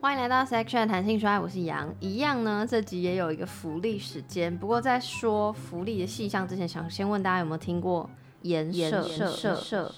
[0.00, 1.92] 欢迎来到 Section 弹性说爱，我是杨。
[1.98, 4.56] 一样呢，这集也有一个福利时间。
[4.56, 8.08] 不过在说福利的细项之前，想先问大家有没有听过
[8.42, 9.02] 颜色？
[9.02, 9.92] 色色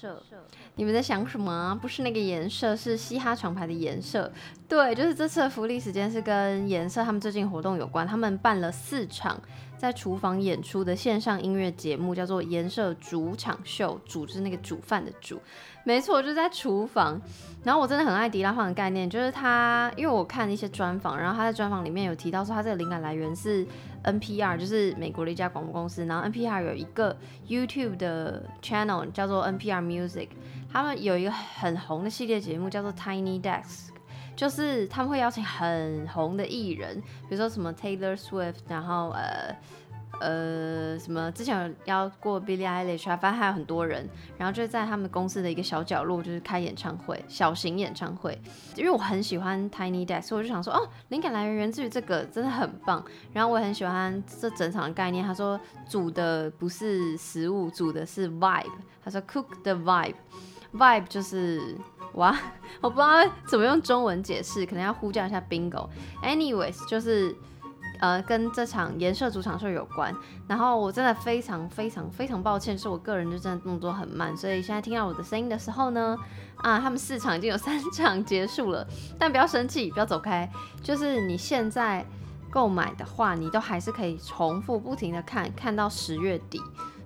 [0.73, 1.75] 你们在想什么啊？
[1.75, 4.31] 不是那个颜色，是嘻哈厂牌的颜色。
[4.67, 8.07] 对，就是这次的福利时间是跟颜色他们最近活动有关。
[8.07, 9.39] 他们办了四场
[9.81, 13.99] 在厨房演出的线上音乐节目，叫做颜色主场秀。
[14.05, 15.41] 煮就是那个煮饭的煮。
[15.83, 17.19] 没错，就在厨房。
[17.63, 23.65] 然后我真的很爱迪拉放的概念，就是他，因为我看一些专访，然后他在专访里面有提到说，他这个灵感来源是
[24.03, 26.05] NPR，就是美国的一家广播公司。
[26.05, 27.17] 然后 NPR 有一个
[27.47, 30.27] YouTube 的 channel 叫做 NPR Music，
[30.71, 33.87] 他们有一个很红的系列节目叫做 Tiny Desk，
[34.35, 36.99] 就是他们会邀请很红的艺人，
[37.29, 39.55] 比如说什么 Taylor Swift，然后呃。
[40.19, 48.39] 呃，什么之前有邀过 Billie Eilish，反正还有很多人，然后就在他们公司的一个小角落，就是开演唱会，小型演唱会。
[48.75, 53.03] 因为我很喜欢 Tiny Desk，所以我就想说，哦，灵感来源源自于这个，真的很棒。
[53.33, 58.69] 然后我也很喜欢这整场的概念，他说煮的不是食物，煮的是 vibe。
[59.03, 60.13] 他说 cook the vibe
[60.73, 61.75] Vibe 就是
[62.13, 62.37] 哇，
[62.81, 63.07] 我不知道
[63.45, 65.89] 怎么用中文解释，可能要呼叫一下 Bingo。
[66.23, 67.35] Anyways，就是。
[67.99, 70.11] 呃，跟这场颜色主场秀有关，
[70.47, 76.17] 然后我真的非常非常非常抱歉，是我个人就真的动作很慢，所以现在听到我的声音的时候呢，
[76.55, 78.87] 啊，他们四场已经有三场结束了，
[79.19, 82.03] 但不要生气，不要走开，就是你现在
[82.49, 86.59] 购买的话，你都还是可以重复不停的看，看到十月底，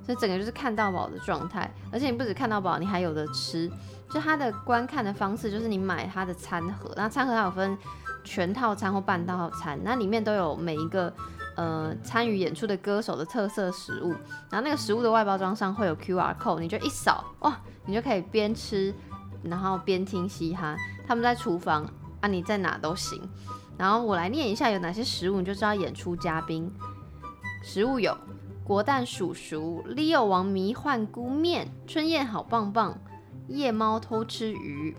[0.05, 3.69] 所以整个就是看到饱的状态，而且你不止看到饱，你还有的吃，
[4.09, 7.77] 就它的观看的方式就是你买它的餐盒，那餐盒它有分。
[8.27, 11.13] 全套餐或半套餐，那里面都有每一个
[11.55, 14.09] 呃参与演出的歌手的特色食物，
[14.49, 18.91] 然后那个食物的外包装上会有 QR code，你就一扫哇，你就可以边吃
[19.43, 20.75] 然后边听嘻哈。
[21.07, 21.87] 他们在厨房
[22.19, 23.21] 啊，你在哪都行。
[23.77, 26.67] 然后我来念一下有哪些食物，你就知道演出嘉宾。
[27.61, 28.17] 食物有
[28.65, 32.97] 国蛋薯熟、Leo 王迷幻菇面、春燕好棒棒、
[33.47, 34.95] 夜猫偷吃鱼。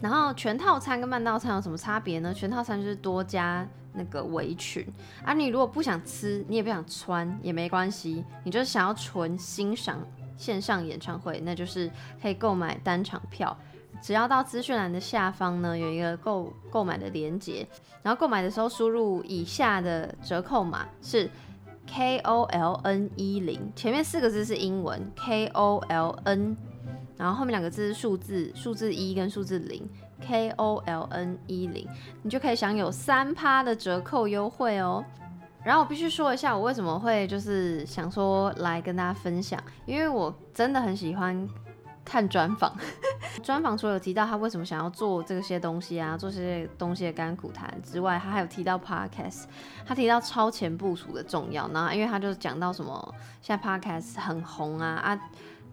[0.00, 2.32] 然后全套餐跟半套餐有什么差别呢？
[2.32, 4.86] 全套餐就是多加那个围裙，
[5.22, 9.98] 而你如果不想吃，你也不想穿也没关系，你就是想要纯欣赏
[10.38, 11.90] 线上演唱会，那就是
[12.22, 13.54] 可以购买单场票，
[14.00, 17.66] 只要到资讯栏的下方呢有一个购购买的链接，
[18.02, 21.30] 然后购买的时候输入以下的折扣码是
[21.86, 26.56] K O L N 一零，前面四个字是英文 K O L N。
[27.16, 29.88] 然后后面两个字是数字，数字一跟数字零
[30.20, 31.86] ，K O L N 一零，
[32.22, 35.04] 你就可以享有三趴的折扣优惠哦。
[35.62, 41.48] 然后我必须说一下，我为什么会就是想说来跟大家分享，因为我真的很喜欢
[42.04, 42.76] 看专访。
[43.42, 49.44] 专访除了有提到他为什么想要做这些东西啊，做这些东西的甘苦谈之外，他还有提到 Podcast，
[49.86, 51.68] 他提到超前部署的重要。
[51.72, 55.20] 然后因为他就讲到什么现在 Podcast 很红啊啊。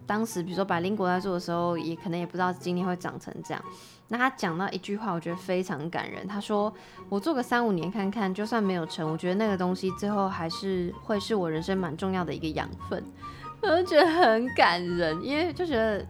[0.04, 3.64] 当时，比如说百灵国在做的时候，也可能也不知道今天会长成这样。
[4.08, 6.26] 那他讲到一句话，我觉得非常感人。
[6.26, 6.70] 他说
[7.08, 13.02] ：“我做个三五年看看，就算没有成，我觉得那个东西最后还是会是我人生蛮重要的一个养分。
[13.62, 16.04] ”我就觉得很感人，因为就觉得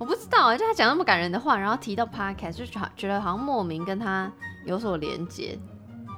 [0.00, 4.32] 我不知道，就他讲那么感人的话，然后提到 podcast，就觉觉得好像莫名跟他
[4.64, 5.56] 有所连接。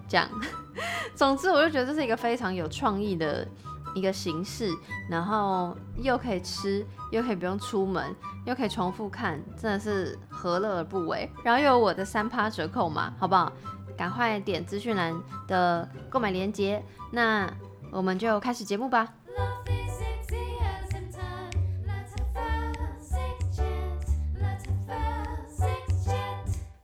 [0.08, 0.28] 这样，
[1.16, 3.46] 总之我就觉得这是一个非常有创意的。
[3.94, 4.72] 一个形式，
[5.06, 8.16] 然后又可以吃，又可以不用出门，
[8.46, 11.30] 又可以重复看，真的是何乐而不为？
[11.44, 13.52] 然后又有我的三趴折扣嘛，好不好？
[13.94, 15.14] 赶快点资讯栏
[15.46, 17.46] 的购买链接，那
[17.90, 19.06] 我们就开始节目吧。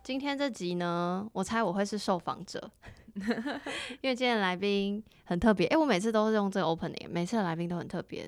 [0.08, 2.58] 今天这集呢，我猜我会是受访者。
[4.00, 8.26] 因为今天来宾很特别，哎，我每次都是用这个 opening，每次的来宾都很特别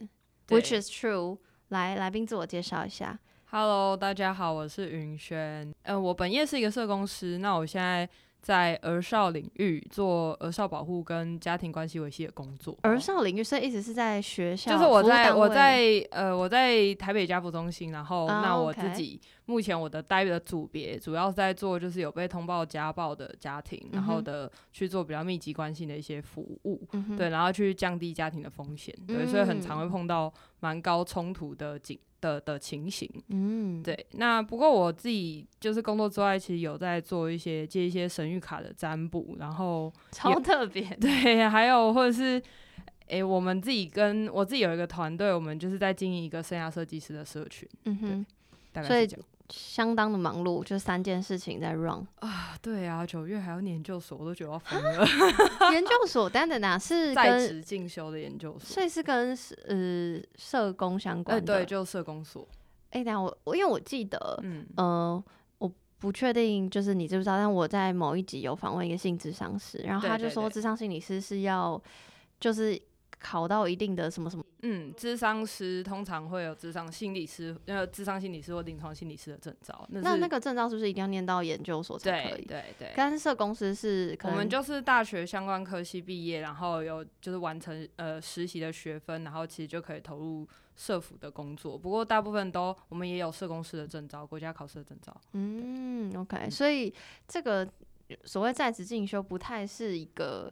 [0.48, 1.38] ，which is true。
[1.68, 3.18] 来，来宾自我介绍一下。
[3.46, 5.72] Hello，大家好，我是云轩。
[5.84, 8.06] 嗯，我本业是一个社工师，那我现在。
[8.42, 12.76] 在儿少领域做儿少保护跟家庭关系维系的工作。
[12.82, 14.72] 儿少领域，所以一直是在学校。
[14.72, 26.80] 就是我在我在呃我在台北家福中心，然后那我自己目前我的待的组别主要是在做就是有被通报家暴的家庭，然后的去做比较密集关系的一些服务，
[27.16, 31.98] 对，然后去降低家庭的风险，对，所以很常会碰到蛮高冲突的景。
[32.20, 42.42] 的的情形，嗯，对，那不过我自己就是工作之外，其实有在做一些接一些神谕卡的占卜，然后 超特别，对，还有或者是，
[43.08, 48.26] 哎，我们自己跟我自己有一个团队，我们就是在经营一个生涯设计师的社群，嗯哼，
[48.72, 49.06] 大概所以
[49.50, 52.56] 相当的忙碌，就三件事情在 run 啊。
[52.62, 55.06] 对啊，九月还要研究所，我都觉得要疯了。
[55.72, 59.36] 研究所，等等等，是在职进修的研究所，所以是跟
[59.66, 61.56] 呃社工相关的。
[61.58, 62.46] 对，就社工所。
[62.90, 65.24] 哎，等下我我因为我记得，嗯呃，
[65.58, 67.36] 我不确定，就是你知不知道？
[67.36, 71.82] 但我在某一集有访问一个性智商师，然后他就说，智商心理师是要
[72.38, 72.80] 就是。
[73.20, 79.86] 考到一定的什么什么，嗯，智商师通常会有智商心理师，呃，智商心理师或临床心理师的证照。
[79.90, 82.44] 那那个证照是不是一定要念到研究所才可以？
[82.46, 82.92] 对对。
[82.96, 91.76] 干涉公司是，我们就是大学相关科系毕业，然后有就是完成呃实习的学分，然后其实就可以投入社服的工作。
[91.76, 95.14] 不过大部分都我们也有社工师的证照，国家考试的证照。
[95.34, 96.92] 嗯，OK，所以
[97.28, 97.68] 这个
[98.24, 100.50] 所谓在职进修不太是一个。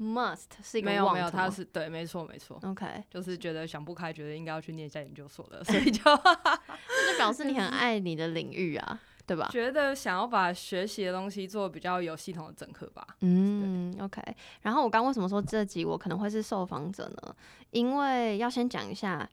[0.00, 2.58] Must 是一个没有没有，他是对，没错没错。
[2.62, 9.48] OK，就是觉得想不开，觉得应该要去念一下研究所的， 所以就就表示你很爱你的领域啊，对吧？
[9.50, 13.04] 觉得想要把学习的东西做比较有系统的整合吧。
[13.22, 14.22] 嗯，OK。
[14.62, 17.34] 然后我刚为什么说这集我可能会是受访者呢？
[17.70, 19.28] 因为要先讲一下，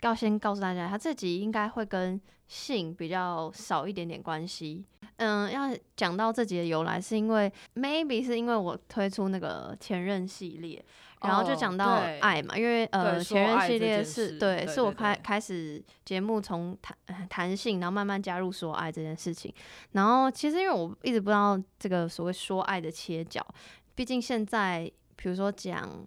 [0.00, 4.84] 要先告诉大家，他这集应该会跟性比较少一点点关系。
[5.22, 10.84] 嗯，要讲到这集的由来，是因为 maybe 是因为我推出那个前任系列，
[11.20, 16.96] 然后就讲到爱嘛，因为呃前任系列是对，是我开开始节目从谈
[17.28, 19.54] 谈性，然后慢慢加入说爱这件事情。
[19.92, 23.46] 然后其实因为我一直不知道这个所谓说爱的切角，
[23.94, 26.04] 毕竟现在比如说讲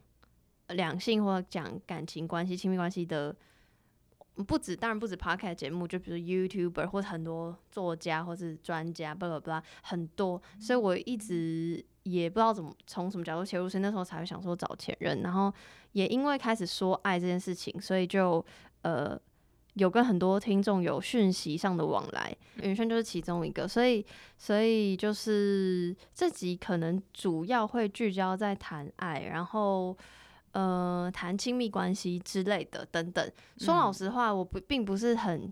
[0.68, 3.34] 两性或者讲感情关系、亲密关系的。
[4.44, 15.54] 不止，当然不止 podcast 节目，就比如 YouTuber 或者很多作家或者专家，巴拉巴拉很多，所以我一直也不知道怎么从什么角度切入，所以那时候才会想说找前任，然后
[15.94, 18.46] 也因为开始说爱这件事情，所以就
[18.82, 19.18] 呃
[19.76, 24.06] 有跟很多听众有讯息上的往来，云轩就是其中一个，所以
[24.38, 29.98] 所以就是这集可能主要会聚焦在谈爱，然后。
[30.56, 33.30] 呃，谈亲密关系之类的等等。
[33.58, 35.52] 说老实话，我不并不是很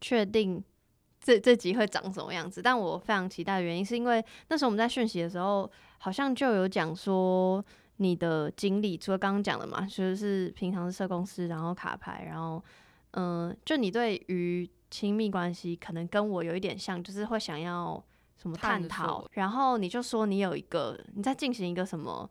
[0.00, 0.62] 确定
[1.20, 5.68] 这这集会长什么样子，但我非常期待的原因是因为那时候我们在讯息的时候，
[5.98, 7.64] 好像就有讲说
[7.96, 12.62] 你的经历，除了刚刚讲的嘛，就是平常是社公司，然后卡牌，然后
[13.14, 18.00] 嗯，就你对于亲密关系可能跟我有一点像，就是会想要
[18.40, 22.30] 什么探讨，然后你就说你有一个你在进行一个什么。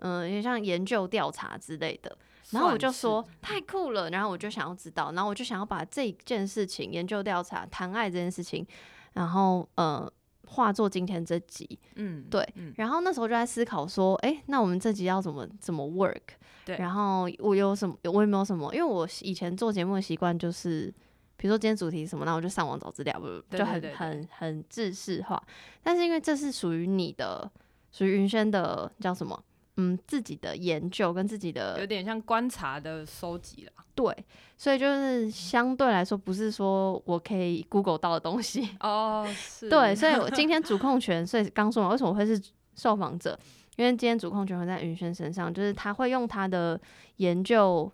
[0.00, 2.16] 嗯，有点像研究调查之类的，
[2.50, 8.66] 然后我就说太酷了，然后我就想要知道，然后我就想要把这件事情研究调查谈爱这件事情，
[9.12, 10.10] 然后呃
[10.46, 16.20] 化作今天这集，嗯，对，然后那时候就在思考说，哎，那我们这集要怎么怎么 work？
[16.64, 18.74] 对，然后我有什么，我有没有什么？
[18.74, 20.92] 因为我以前做节目的习惯就是，
[21.36, 25.40] 比如说今天主题什么，那我就上网找资料，不就很很很制式化。
[25.82, 27.50] 但是因为这是属于你的，
[27.92, 29.40] 属于云轩的叫什么？
[29.80, 34.14] 嗯，自己的研究跟自己的有点像观察的收集了，对，
[34.58, 42.38] 所以就是相对来说不是说我可以 Google 到的东西哦，是， 对，所以我今天主控权，所以刚说嘛，为什么会是
[42.74, 43.38] 受访者？
[43.76, 46.78] 因为今天主控权会在云轩身上，就是他会用他的
[47.16, 47.90] 研究、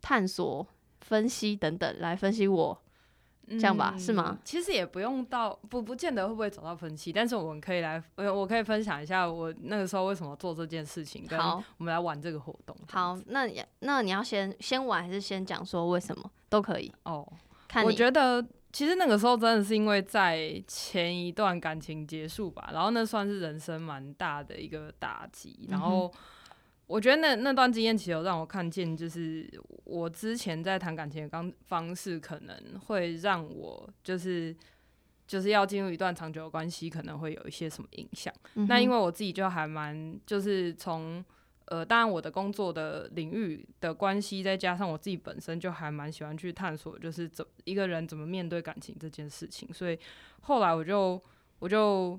[0.00, 0.66] 探索、
[1.02, 2.78] 分析等等来分析我。
[3.48, 4.36] 这样吧，是吗？
[4.44, 12.76] 其实也不用到，不不见得会不会走到分歧，但是我们可以来，我，我可以分享一下我那个时候为什么做这件事情，跟我们来玩这个活动。
[12.90, 16.92] 好，那你那你要先先玩还是先讲说为什么都可以？
[17.04, 17.26] 哦，
[17.84, 26.12] 我觉得其实那个时候真的是因为在前一段感情结束吧，然后那算是人生蛮大的一个打击，然后。
[26.86, 29.44] 我觉得那那段经验其实有让我看见，就是
[29.84, 34.54] 我之前在谈感情的方方式，可能会让我就是
[35.26, 38.32] 就是要进入一段长久的关系，可能会有一些什么影响。
[38.68, 41.24] 那因为我自己就还蛮就是从
[41.64, 49.72] 呃，当然我的工作的领域的关系，再加上我自己本身就还蛮喜欢去探索，就是怎一个人怎么面对感情这件事情。
[49.74, 49.98] 所以
[50.42, 51.20] 后来我就
[51.58, 52.18] 我就。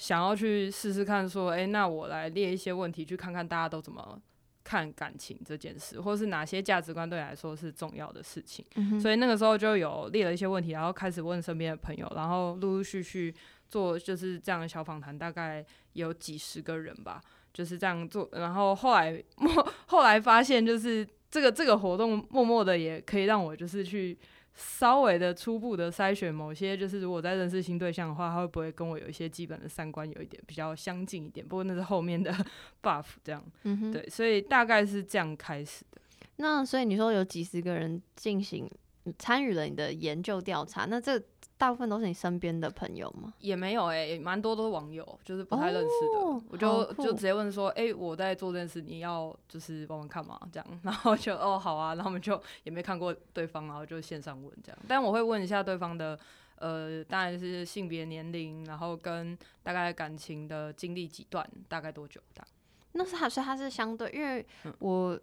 [0.00, 4.18] 想要去试试看，说，哎，那我来列一些问题，去看看大家都怎么
[4.64, 8.64] 看感情这件事，或是哪些价值观对你来说是重要的事情。
[8.98, 13.34] 所以那个时候就有列了一些问题，然后开始问身边的朋友，然后陆陆续续
[13.68, 17.20] 做就是这样的小访谈，大概有几十个人吧，
[17.52, 18.26] 就是这样做。
[18.32, 19.22] 然后后来
[19.84, 24.18] 后来发现，就是这个这个活动默默的也可以让我就是去。
[24.62, 31.46] 稍微的初步的筛选某些，就是如果在认识新对象的话，他会不会跟我有一些基本的三观有一点比较相近一点？
[31.46, 32.30] 不过那是后面的
[32.82, 33.42] buff，这样，
[33.90, 36.00] 对，所以大概是这样开始的。
[36.36, 38.70] 那所以你说有几十个人进行
[39.18, 41.18] 参与了你的研究调查，那这
[41.60, 43.34] 大部分都是你身边的朋友吗？
[43.38, 56.18] 也没有哎，蛮多都是网友，就是不太认识的，我就就直接问说，哎，我在做这件事，你要就是帮忙看嘛，这样，然后就哦好啊，然后我们就也没看过对方，然后就线上问这样，但我会问一下对方的。
[56.56, 62.44] 呃，当然是性别、年龄，然后跟大概感情的经历几段，大概多久的？
[62.92, 64.46] 那是还是他是相对，因为
[64.78, 65.18] 我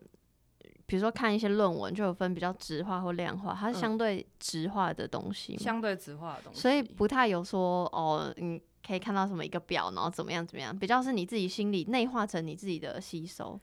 [0.87, 13.59] 比如说看一些论文，就有分比较直化或量化，它是相对直化的东西，相对直化的东西，所以不太有说哦，你可以看到什么一个表，然后怎么样怎么样，比较是你自己心里内化成你自己的吸收。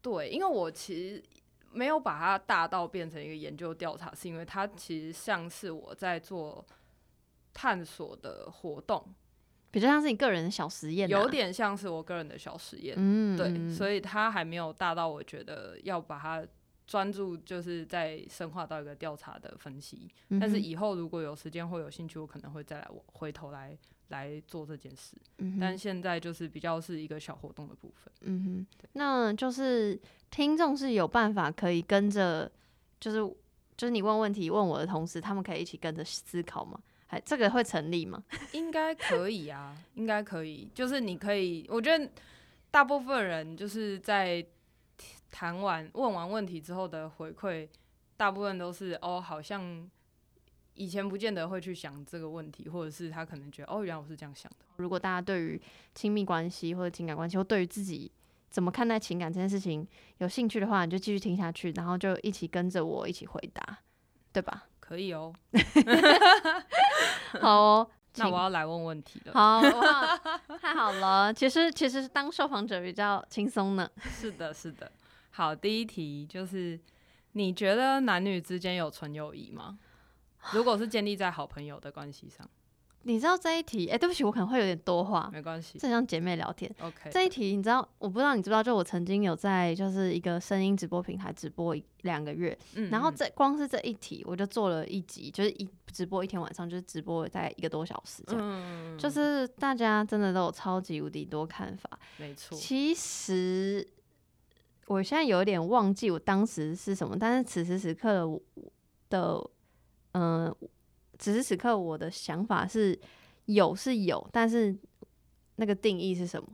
[0.00, 1.22] 对，因为我其实
[1.72, 6.64] 没有把它大到变成一个研究调查，是因为它其实像是我在做。
[7.52, 9.04] 探索的活动，
[9.70, 16.44] 比较像是你个人的小实验，有点像是我个人的小实验，嗯，对，所以它还没有大到我觉得要把它
[16.86, 20.10] 专注，就是在深化到一个调查的分析。
[20.40, 25.16] 但是以后如果有时间或有兴趣，我可能会再来我回头来来做这件事。
[25.38, 28.12] 嗯，但现在就是比较是一个小活动的部分。
[28.22, 29.96] 嗯哼，那就是
[30.30, 32.50] 听众是有办法可以跟着，
[32.98, 33.18] 就是
[33.76, 36.80] 就是你问问题问我的同时，他们可以一起跟着思考吗？
[37.10, 38.22] 还这个会成立吗？
[38.54, 40.70] 应该可以啊，应该可以。
[40.72, 42.08] 就是你可以，我觉得
[42.70, 44.46] 大部分人就是在
[45.28, 47.68] 谈完问完问题之后的回馈，
[48.16, 49.90] 大部分都是哦，好像
[50.74, 54.64] 以前不见得会去想这个问题，或者是他可能觉得哦，原来我是这样想的。
[54.76, 55.60] 如果大家对于
[55.96, 58.08] 亲密关系或者情感关系，或对于自己
[58.48, 59.84] 怎么看待情感这件事情
[60.18, 63.80] 有兴趣的话，你就继续听下去，然后就一起跟着我一起回答，
[64.32, 64.68] 对吧？
[64.90, 65.32] 可以哦，
[67.40, 69.32] 好哦， 那我要来问问题了。
[69.32, 69.62] 好，
[70.58, 71.32] 太好了。
[71.32, 73.88] 其实其实当受访者比较轻松呢。
[74.10, 74.90] 是的，是的。
[75.30, 76.76] 好，第一题就是，
[77.34, 79.78] 你觉得男女之间有纯友谊吗？
[80.50, 82.50] 如果是建立在好朋友的关系上。
[83.02, 83.88] 你知道这一题？
[83.88, 86.70] 哎，对不起，我可能会有点多话，没关系，正像姐妹聊天。
[86.82, 87.86] OK，这一题你知道？
[87.98, 88.62] 我不知道你知不知道？
[88.62, 92.56] 就我曾经有在就是一个声音直播平台直播两个月，
[92.90, 101.88] 然后这光是这一题我就做了一集，就是一直播一天晚上，就是直播在一个多小时这样，就是大家真的都有超级无敌多看法，
[102.18, 102.56] 没错。
[102.58, 103.86] 其实
[104.88, 108.38] 我现在有点忘记我当时是什么，但是此时此刻
[109.08, 109.42] 的
[110.12, 110.54] 嗯。
[111.20, 112.98] 此时此刻，我的想法是
[113.44, 114.76] 有是有，但是
[115.56, 116.48] 那个定义是什么？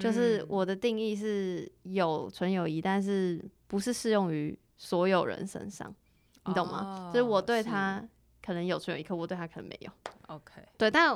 [0.00, 5.94] 就是我的定义是有纯友谊，但是不是适用于所有人身上，
[6.46, 7.10] 你懂吗？
[7.12, 8.02] 就是我对他
[8.42, 9.90] 可能有纯友谊，可我对他可能没有。
[10.28, 11.14] OK，对，但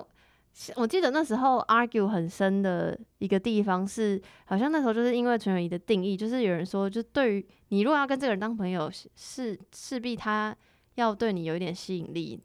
[0.75, 10.55] 我记得那时候 argue 很深的一个地方是，好像那时候就是因为纯友谊的定义，就是有人说，就对于你如果要跟这个人当朋友，是势必他
[10.97, 12.39] 要对你有一点吸引力。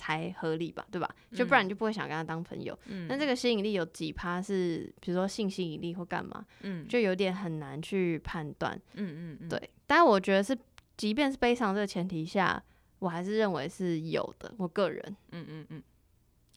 [0.00, 1.14] 才合理吧，对吧？
[1.34, 2.76] 就不然你就不会想跟他当朋友。
[2.86, 6.42] 嗯，那这个吸引力有几趴是，比如说性吸引力或干嘛？
[6.62, 8.74] 嗯，就有点很难去判断。
[8.94, 9.70] 嗯嗯嗯，对。
[9.86, 10.56] 但我觉得是，
[10.96, 12.62] 即便是悲伤这个前提下，
[13.00, 14.54] 我还是认为是有的。
[14.56, 15.82] 我个人，嗯嗯嗯，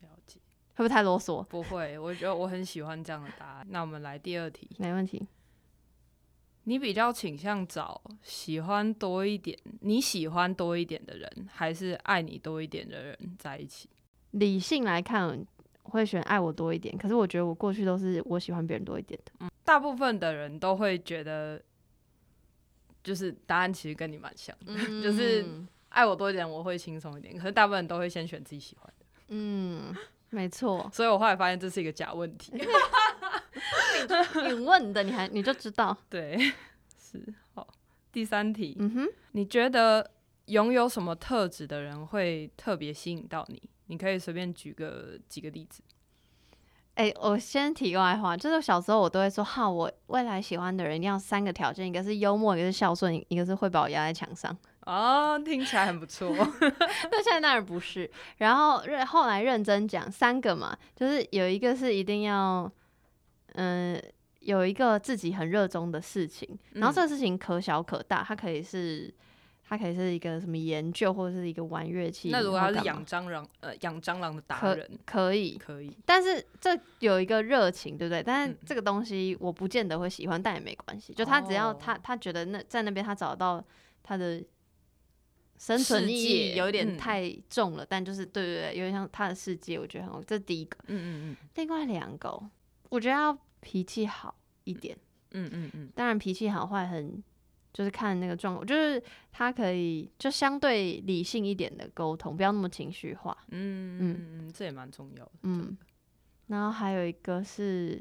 [0.04, 0.40] 了解。
[0.76, 1.44] 会不会太啰嗦？
[1.44, 3.68] 不会，我觉得我很喜欢这样的答案。
[3.70, 5.28] 那我们来第二题，没问题。
[6.66, 13.90] 你比较倾向找喜欢多一点、你喜欢多一点的人，还是爱你多一点的人在一起？
[14.32, 15.46] 理性来看，
[15.84, 16.98] 会选爱我多一点。
[16.98, 19.32] 可是我觉得我过去都是我喜欢别人多一点的。
[19.42, 21.62] 嗯，大部分的人都会觉得，
[23.04, 24.56] 就是答案其实跟你蛮像，
[25.04, 25.46] 就是
[25.90, 27.38] 爱我多一点，我会轻松一点。
[27.38, 29.06] 可是大部分人都会先选自己喜欢的。
[29.28, 29.94] 嗯，
[30.30, 30.90] 没错。
[30.96, 32.54] 所以我后来发现这是一个假问题。
[34.48, 35.96] 你问的，你还你就知道？
[36.10, 36.38] 对，
[36.98, 37.22] 是
[37.54, 37.68] 好。
[38.12, 40.12] 第三题，嗯哼，你觉得
[40.46, 43.62] 拥有什么特质的人会特别吸引到你？
[43.88, 45.82] 你可以随便举个几个例子。
[46.94, 54.56] 哎，我先题外话，就是小时候我都会说，哈，我未来喜欢的人一定要三个条件，一个是幽默，一个是孝顺，一个是会把我压在墙上。
[54.82, 56.30] 哦，听起来很不错。
[56.30, 58.08] 那现在当然不是。
[58.38, 62.72] 然后认后来认真讲，三个嘛，就是有一个是一定要。
[63.54, 64.02] 嗯，
[64.40, 69.14] 有一个自己很热衷的事情，然后这个事情可小可大，它可以是，
[69.64, 72.30] 它可以是一个什么研究，或者是一个玩乐器。
[72.30, 75.96] 那如果他是养蟑螂，呃，养蟑螂的达人，可以，可以。
[76.06, 78.22] 但是这有一个热情，对不对？
[78.22, 81.14] 但是这个东西我不见得会喜欢，但也没关系。
[81.14, 83.64] 就他只要他他觉得那在那边他找到
[84.04, 84.44] 他的
[85.58, 90.22] 生存意义有点太重了，但就是对对对，有点像他的世界，我觉得很好。
[90.22, 91.38] 这第一个，嗯嗯嗯。
[91.56, 92.42] 另外两个。
[92.94, 94.36] 我觉得要脾气好
[94.66, 94.96] 一点，
[95.32, 97.24] 嗯嗯嗯，当然脾气好坏很
[97.74, 103.36] 就是看那个状况，就是他可以就相对理性一点的沟通，不要那么情绪化。
[103.50, 105.32] 嗯嗯嗯，这也蛮重要的。
[105.42, 105.76] 嗯，
[106.46, 108.00] 然后还有一个是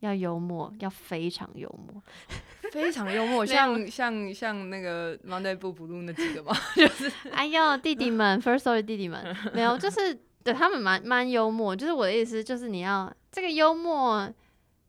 [0.00, 2.02] 要幽默，要非常幽默，
[2.70, 6.54] 非常幽默， 像像像那个 Monday Blue 那几个嘛？
[6.76, 11.74] 就是哎呦，弟弟们，First Story 弟弟们，没有，就是对他们蛮蛮幽默。
[11.74, 14.32] 就是我的意思，就是你要这个幽默，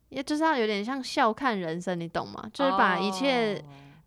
[0.08, 2.48] 也就是要有点像笑看人生，你懂吗？
[2.52, 3.64] 就是把一切。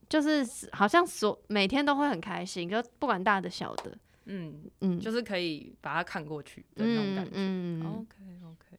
[0.10, 7.32] 就是好像所每天都会很开心，就不管大的小的，嗯嗯，就是可以把它看过去的那种感觉。
[7.34, 8.78] 嗯 OK OK，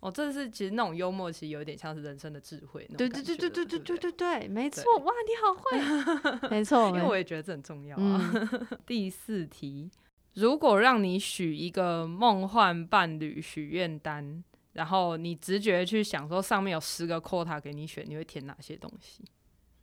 [0.00, 2.84] 哦，这是其实那种幽默，其实有点像是人生的智慧。
[2.98, 4.82] 对对对对对对对对对，没错。
[4.98, 6.88] 哇，你好会， 没错。
[6.88, 8.32] 因为我也觉得这很重要啊。
[8.84, 9.88] 第四题，
[10.32, 14.42] 如果让你许一个梦幻伴侣许愿单，
[14.74, 19.24] 然后你直觉去想说上面有十个 quota 给你选，你会填哪些东西？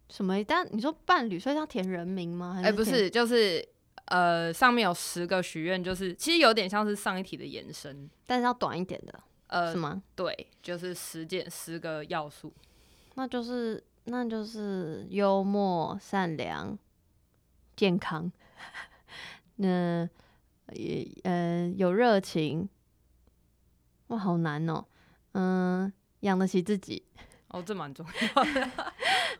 [0.10, 0.42] 什么？
[0.44, 2.62] 但你说伴侣，所以要填人名吗？
[2.64, 3.66] 哎，不是，就是
[4.06, 10.02] 呃，上面有十个许愿，就是其实有点像是上一题的延伸，但是要短一点的，呃，什么？
[10.16, 12.52] 对，就是十件十个要素，
[13.16, 16.78] 那就是那就是幽默、善良、
[17.78, 18.30] 健康，
[19.56, 20.10] 那
[20.74, 22.68] 也呃有热情，
[24.12, 24.86] 哇，好难哦，
[25.32, 27.04] 嗯，养得起自己。
[27.48, 28.70] 哦，这蛮重要的。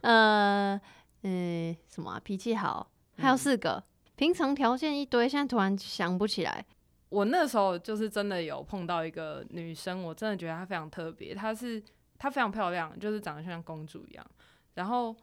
[0.00, 0.80] 呃，
[1.22, 2.20] 嗯，什么啊？
[2.24, 3.82] 脾气好，还有四个。
[4.16, 6.64] 平常条件一堆，现在突然想不起来。
[7.10, 11.34] 我那时候就是真的有碰到一个女生，我真的觉得她非常特别。
[11.34, 11.82] 她是
[12.18, 14.26] 她非常漂亮，就是长得像公主一样。
[14.74, 15.14] 然后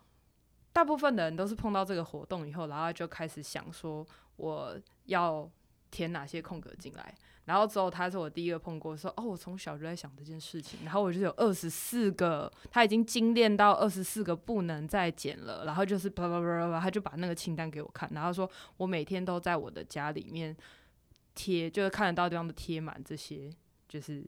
[0.72, 5.50] 大部分的人都是碰到这个活动以后，然后就开始想说我要
[5.90, 7.16] 填哪些空格进来。
[7.50, 10.82] 然后之后，他是我第一个碰过，说哦，我从小就在想这件事情。
[10.84, 15.66] 然后我就有二十四个，他已经精炼到二十四个不能再减了。
[15.66, 20.56] 然后就是叭叭叭叭，他就把那个清单给我看，然后说我每天都在我的家里面
[21.34, 23.50] 贴，就是看得到地方都贴满这些，
[23.88, 24.24] 就是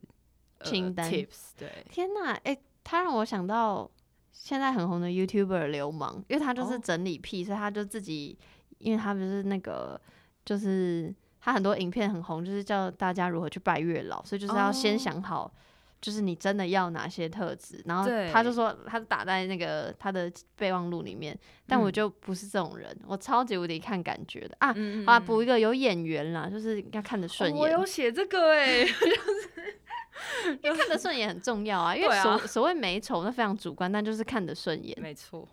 [0.64, 1.52] 清单 tips。
[1.56, 3.88] 对，天哪，哎，他让我想到
[4.32, 8.36] 现在很红的 YouTuber 流氓，因为他就是整理癖，所以他就自己，
[8.78, 10.00] 因为他不是那个
[10.44, 11.14] 就是。
[11.44, 15.52] 他很多影片很红，就是教大家如何去拜月老，所以就是要先想好，
[16.00, 24.72] 就是你真的要哪些特质，然后他就说他打在那个他的备忘录里面，但我就不是这种人，我超级无敌看感觉的啊，
[25.04, 27.60] 啊补一个有眼缘啦，就是要看得顺眼。
[27.60, 28.84] 我有写这个哎，
[30.62, 34.96] 就是看得顺眼很重要啊， 因为所所谓美丑那非常主观，但就是看得顺眼。
[35.00, 35.48] 没错。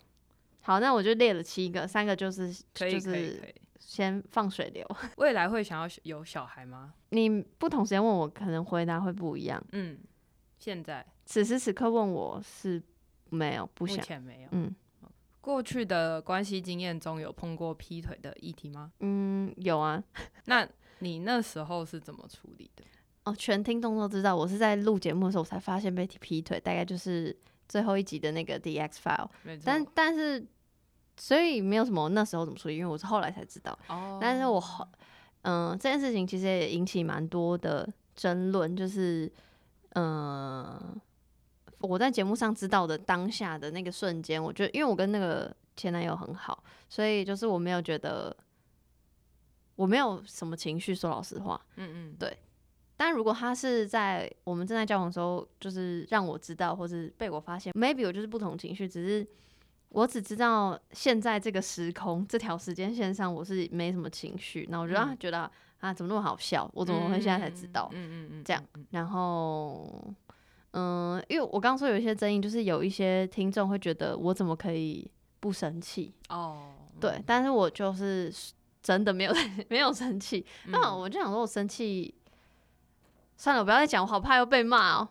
[0.62, 3.42] 好，那我就列了七个，三个就是就是。
[3.90, 4.88] 先放水流。
[5.18, 6.94] 未来会想要有小孩吗？
[7.10, 9.60] 你不同时间问我，可能回答会不一样。
[9.72, 9.98] 嗯，
[10.60, 12.80] 现在此时此刻问我是
[13.32, 14.50] 没有，不想，目前没有。
[14.52, 14.76] 嗯，
[15.42, 18.92] 过去的关系经验中有碰过劈腿的议题吗？
[19.00, 20.04] 嗯，有啊。
[20.46, 22.84] 那你那时候是怎么处理的？
[23.24, 27.36] 哦，全听众都知道，我是在录节目的时候才发现被劈腿，大概就是
[27.68, 29.30] 最后一集的那个 D X file。
[29.66, 30.46] 但但是。
[31.20, 33.78] 所以没有什么那时候怎么处理，因为我是后来才知道。
[33.88, 34.18] 哦。
[34.22, 34.88] 但是我后，
[35.42, 39.30] 嗯，这件事情其实也引起蛮多的争论，就是，
[39.96, 41.00] 嗯，
[41.80, 48.34] 我在节目上知道的当下的那个瞬间，我觉得，因为我跟那个前男友很好，所以就是我没有觉得，
[49.76, 51.60] 我没有什么情绪，说老实话。
[51.76, 52.16] 嗯嗯。
[52.18, 52.38] 对。
[52.96, 59.28] 但如果他是在我们正在交往的时候，就是让我知道，或是被我发现，maybe 我就是不同情绪，只是。
[59.90, 65.50] 我只知道现在这个时空这条时间线上我是没什么情绪，那我就觉得
[65.80, 67.90] 啊怎么那么好笑，我怎么会现在才知道？
[67.94, 70.14] 嗯嗯嗯，这样，然后
[70.72, 76.14] 嗯，因为我刚刚说有一些争议，就是有一些听众会觉得我怎么可以不生气？
[76.30, 78.32] 哦，对，但是我就是
[78.84, 79.34] 真的没有
[79.70, 82.14] 没有生气，那我就想说我生气。
[83.40, 85.08] 算了，我不要再讲，我好怕又被骂哦。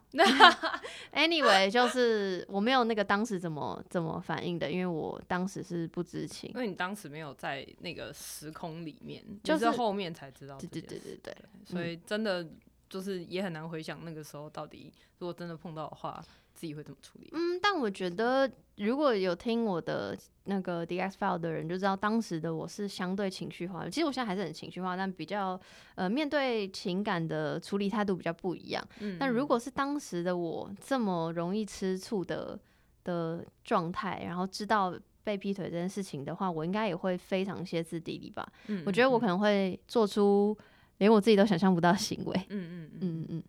[1.14, 6.50] Anyway，就是我没有那个当时怎么怎么反应的，因为我当时是不知情。
[6.50, 10.58] 因为你当时没有在那个时空里面，就是后面才知道。
[10.58, 11.36] 对对对对对。
[11.64, 12.46] 所以真的
[12.90, 16.22] 就是也很难回想那个时候到底，如果真的碰到的话。
[16.58, 17.28] 自己会怎么处理？
[17.32, 23.90] 嗯，但我觉得如果有听我的那个 D X file 的人就知道，当时的我是相对情绪化的。
[23.90, 25.58] 其实我现在还是很情绪化，但比较
[25.94, 28.84] 呃面对情感的处理态度比较不一样。
[28.98, 32.58] 嗯，那如果是当时的我这么容易吃醋的
[33.04, 34.92] 的状态，然后知道
[35.22, 38.50] 被劈腿这件事情的话，我应该也会非常歇斯底里吧。
[38.66, 40.56] 嗯，我觉得我可能会做出
[40.96, 42.36] 连我自己都想象不到的行为。
[42.48, 43.42] 嗯嗯嗯嗯。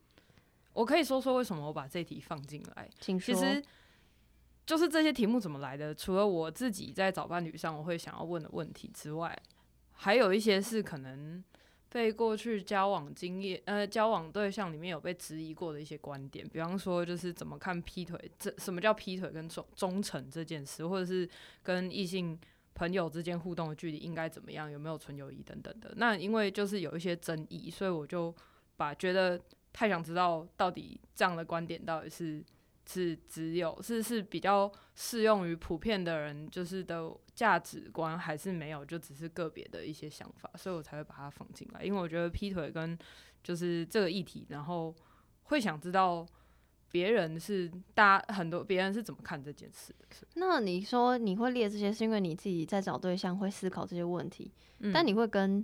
[0.73, 2.89] 我可以说说为什么我把这题放进来。
[2.99, 3.63] 其实
[4.65, 5.93] 就是这些题目怎么来的？
[5.93, 9.37] 除了我自己在找伴侣上我会想要问的问题之外，
[9.93, 11.43] 还有一些是可能
[11.89, 21.27] 被过去交往经验呃交往对象里面有被质疑过的一些观点，比方说就是怎么看劈腿，这什么叫劈腿跟忠忠诚这件事，或者是
[21.63, 22.39] 跟异性
[22.75, 25.91] 朋友之间互动的距离应该怎么样，有没有纯友谊等等的。
[25.97, 28.33] 那因为就是有一些争议，所以我就
[28.77, 29.41] 把觉得
[29.73, 32.43] 太想知道到底这样的观点到底是。
[32.91, 41.83] 是只有是是比较适用于普遍的人，就是的价值观，还是没有，就只是个别的一些想法，所以我才会把它放进来。
[41.83, 42.97] 因为我觉得劈腿跟
[43.43, 44.95] 就是这个议题，然后
[45.43, 46.25] 会想知道
[46.89, 50.07] 别人是大家很多别人是怎么看这件事的。
[50.33, 54.51] 那你说你会列这些，是因为你自己在找对象会思考这些问题，
[54.91, 55.63] 但你会跟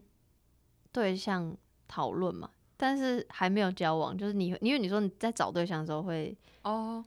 [0.92, 2.52] 对象讨论吗？
[2.78, 7.04] 但是还没有交往，就是你因为你说你在找对象的时候会哦。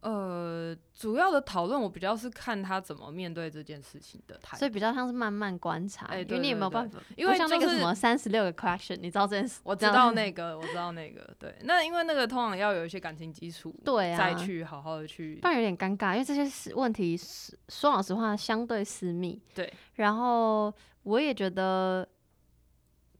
[0.00, 6.06] 呃，主要的讨论我比较是看他怎么面对这件事情的态度，所以比较像是慢慢观察。
[6.06, 7.00] 哎，因为你有没有办法？
[7.16, 9.58] 因为像那个什么三十六个 question，你知道这件事？
[9.64, 11.28] 我知道那个，我知道那个。
[11.40, 16.12] 对，那因为那个通常要有一些感情基础，对啊，再去好好的去，不然有点尴尬。
[16.12, 19.42] 因为这些问题是说老实话相对私密。
[19.54, 19.72] 对。
[19.94, 22.06] 然后我也觉得，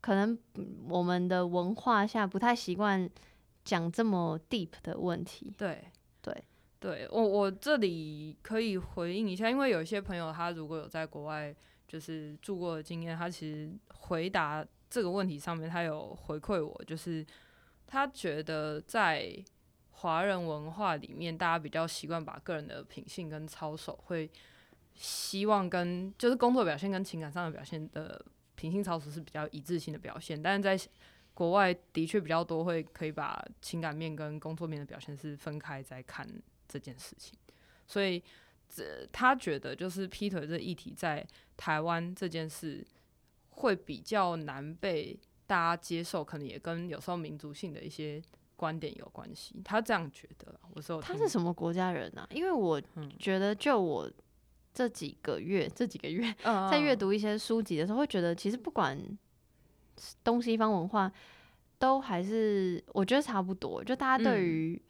[0.07, 0.39] 可能
[0.89, 3.11] 我们的文化下不太习惯
[3.65, 5.53] 讲这么 deep 的问题。
[5.59, 5.83] 对
[6.23, 6.33] 对。
[6.79, 11.53] 对我，我这里可以回应一下，因为有一些朋友他如果有在国外
[11.89, 17.27] 就是住过的经验，他其实回答这个问题上面，他有回馈我，就是
[17.85, 19.37] 他觉得在
[19.91, 24.31] 华人文化里面，大家比较习惯把个人的品性跟操守，会
[24.95, 28.25] 希望跟就是工作表现跟情感上的表现的
[28.57, 30.77] 品性操守是比较一致性的表现，但是在
[31.33, 36.29] 国外的确比较多会可以把情感面跟工作面的表现是分开在看。
[36.69, 37.39] 这件事情，
[37.87, 38.21] 所以
[38.69, 41.25] 这他觉得就是劈腿这议题在
[41.57, 42.85] 台湾这件事
[43.51, 45.17] 会比较难被
[45.47, 48.21] 大家接受，可能也跟有时候民族性的一些
[48.57, 49.63] 观点有关系。
[49.65, 50.59] 他这样觉得。
[50.75, 52.27] 我说他是什么国家人呢？
[52.33, 52.83] 因为我
[53.17, 54.11] 觉得就我
[54.77, 56.31] 这几个月这几个月
[56.71, 59.01] 在阅读一些书籍的时候，会觉得其实不管
[60.23, 61.11] 东西方文化，
[61.79, 63.83] 都还是我觉得差不多。
[63.83, 64.83] 就大家对于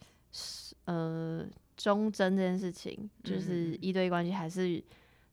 [0.87, 1.46] 呃。
[1.79, 4.83] 忠贞这件事情，就是一对一关系，还是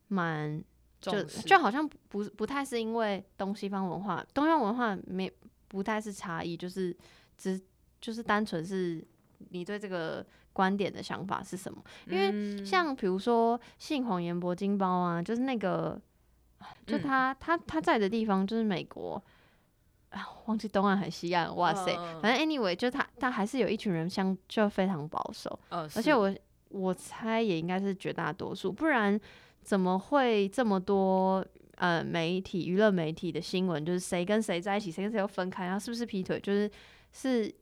[0.09, 0.61] 蛮
[0.99, 5.31] 就就好像不不太是因为东西方文化，东方文化没
[5.69, 6.93] 不太是差异，就是
[7.37, 7.57] 只
[8.01, 9.01] 就是单纯是
[9.51, 11.83] 你对这个观点的想法是什么？
[12.07, 15.99] 因为像比如说信谎言铂金包啊，就是那个
[16.87, 19.21] 就他他他在的地方就是美国
[20.09, 26.33] 啊，忘记东岸还是西岸，哇塞，反正 anyway，就他他还是有一群人相就非常保守，而且我。
[26.75, 29.19] 我猜也应该是绝大多数，不然
[29.61, 36.67] 怎么会这么多呃媒体娱乐媒体的新闻，就是谁跟谁在一起，谁跟谁又分开，然后是不是劈腿，就是
[37.11, 37.53] 是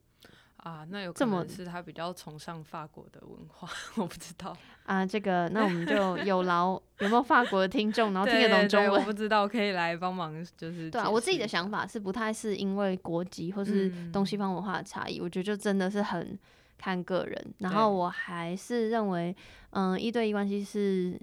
[0.62, 3.70] 啊，那有可能是他比较崇尚法国的文化，
[4.02, 5.06] 我不知道啊。
[5.06, 11.10] 这个那我们就有劳有没有法国的听众，然后听得懂中文，我不知道可以来帮忙，就是对啊。
[11.10, 16.38] 我自己的想法是不太是因为国籍或是东西方文化的差异，我觉得就真的是很。
[16.84, 19.36] 看个人，然后我还是认为，
[19.70, 21.16] 嗯，一对一关系是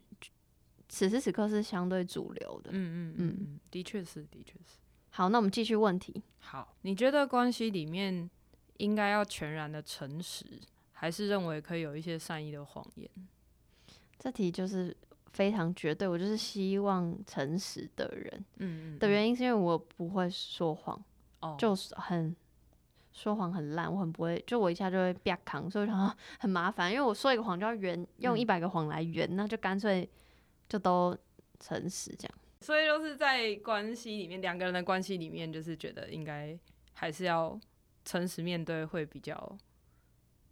[0.89, 2.71] 此时此刻是相对主流的。
[2.73, 4.79] 嗯嗯嗯，的确是，的确是。
[5.11, 6.23] 好，那我们继续问题。
[6.39, 8.31] 好，你觉得关系里面
[8.79, 10.45] 应该要全然的诚实，
[10.93, 13.09] 还是认为可以有一些善意的谎言？
[14.19, 14.97] 这题就是
[15.33, 18.45] 非常绝对，我就是希望诚实的人。
[18.57, 18.99] 嗯嗯。
[18.99, 21.05] 的原因是因为我不会说谎，
[21.41, 22.35] 哦，就是很。
[23.11, 30.09] 说谎很烂，我很不会，就我一下就会变扛，所以想很麻烦，因为我说一个谎就要圆，用一百个谎来圆，那就干脆
[30.69, 31.17] 就都
[31.59, 32.39] 诚实这样。
[32.61, 36.57] 所以就是在关系里面，两个人的关系里面，就是觉得应该
[36.93, 37.59] 还是要
[38.09, 39.59] 诚实面对，会比较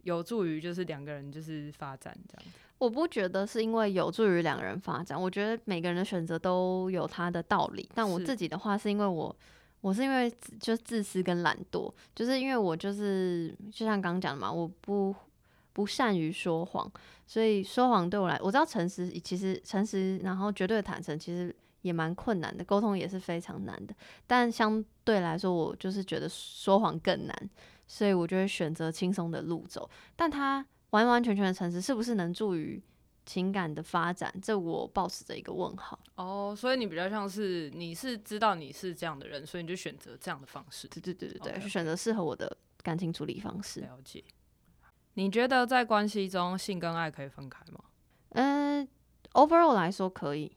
[0.03, 2.53] 有助于就是两个人就是发展这样。
[2.77, 9.35] 我不觉得是因为有助于两个人发展，我觉得每个人的选择都有他的道理，但我自己的话是因为我。
[9.79, 15.15] 我是因为就自私跟懒惰，就是因为我就是就像刚刚讲的嘛，我不
[15.71, 16.91] 不善于说谎，
[17.27, 21.55] 所以说谎对我来，我知道诚实其实诚实，然后绝对坦诚其实
[21.87, 23.95] 也蛮困难的，沟通也是非常难的。
[24.27, 27.49] 但相对来说，我就是觉得说谎更难，
[27.87, 29.89] 所以我就会选择轻松的路走。
[30.15, 32.83] 但他完完全全的诚实，是不是能助于？
[33.27, 35.99] 情感的发展，这我保持着一个问号。
[36.15, 40.87] 哦，所以你比较像是你是知道你是这样的人，所以你就选择这样的方式。
[40.87, 43.81] 对对对对对，是选择适合我的感情处理方式。
[43.81, 44.23] 了解。
[45.15, 47.83] 你觉得在关系中，性跟爱可以分开吗？
[48.29, 48.87] 嗯
[49.33, 50.56] ，overall 来说可以，嗯，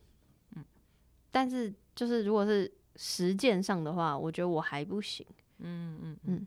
[1.30, 5.26] 但是就是如果是实践上的话，我觉得我还不行。
[5.58, 6.46] 嗯嗯嗯。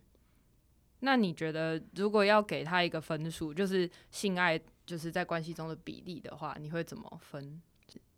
[1.00, 7.62] 那你觉得，如果要给他一个分数，就是性爱就是在关系中的比例的话，你会怎么分？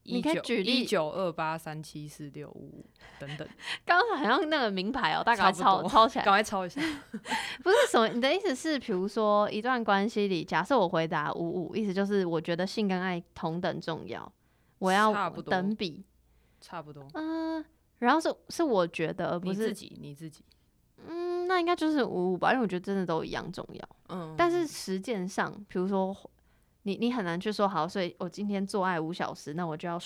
[0.08, 2.86] 你可以举例一九二八三七四六五
[3.19, 3.47] 等等。
[3.84, 6.80] 刚刚好像那个名牌哦，大概抄抄起来，赶快抄一下。
[7.63, 8.08] 不是什么？
[8.10, 14.32] 你的意思是，比如说一段关系里，假设我回答五五，意思就是我觉得性跟爱同等重要，
[14.78, 16.06] 我要等比，
[16.65, 17.06] 差不多。
[17.13, 17.63] 嗯，
[17.99, 20.43] 然后是是我觉得，而不是自己你自己。
[21.08, 23.89] 嗯，那应该就是五五吧，因为我觉得真的都一样重要。
[24.10, 26.15] 嗯，但是实践上，比如说。
[26.88, 29.99] 你你很难去说好，所以我今天做爱五小时，那我就要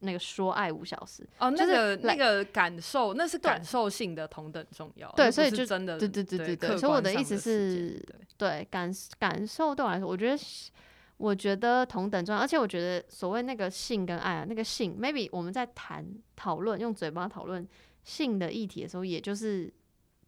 [0.00, 1.24] 那个说爱五小时。
[1.38, 5.08] 哦，那个那个感受，那是感受性的同等重要。
[5.12, 6.76] 对，所以就真的，对对对对对。
[6.76, 8.04] 所以我的意思是，
[8.36, 10.36] 对感感受对我来说，我觉得
[11.24, 16.06] 我觉得同等重要，而且我觉得所谓那个性跟爱啊，那个性，maybe 我们在谈
[16.36, 17.66] 讨论用嘴巴讨论
[18.02, 19.72] 性的议题的时候，也就是。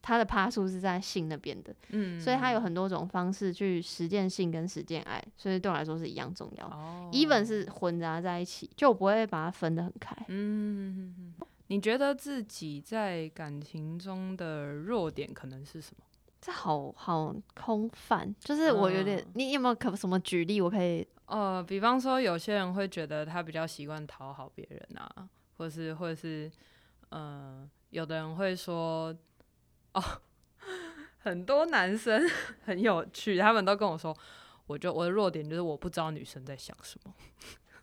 [0.03, 6.67] 它的趴数是在性那边的，嗯，所以它有很多种方式去实践性跟实践爱，所以对我来说是一样重要。
[6.69, 10.17] 哦，even 是混杂在一起，就我不会把它分得很开。
[10.29, 11.35] 嗯，
[11.67, 16.05] 你觉得自己在感情中的弱点可能是什么？
[16.47, 20.61] 这好好空泛，就是我有点，你有没有可什么举例？
[20.61, 26.49] 我可以，呃，比方说有些人会觉得他比较习惯讨好别人啊，或是或者是，
[27.09, 29.13] 呃，有的人会说。
[29.93, 30.01] 哦，
[31.19, 32.23] 很多男生
[32.65, 34.17] 很有趣，他们都跟我说，
[34.69, 37.13] 我就我的弱点就是我不知道女生在想什么，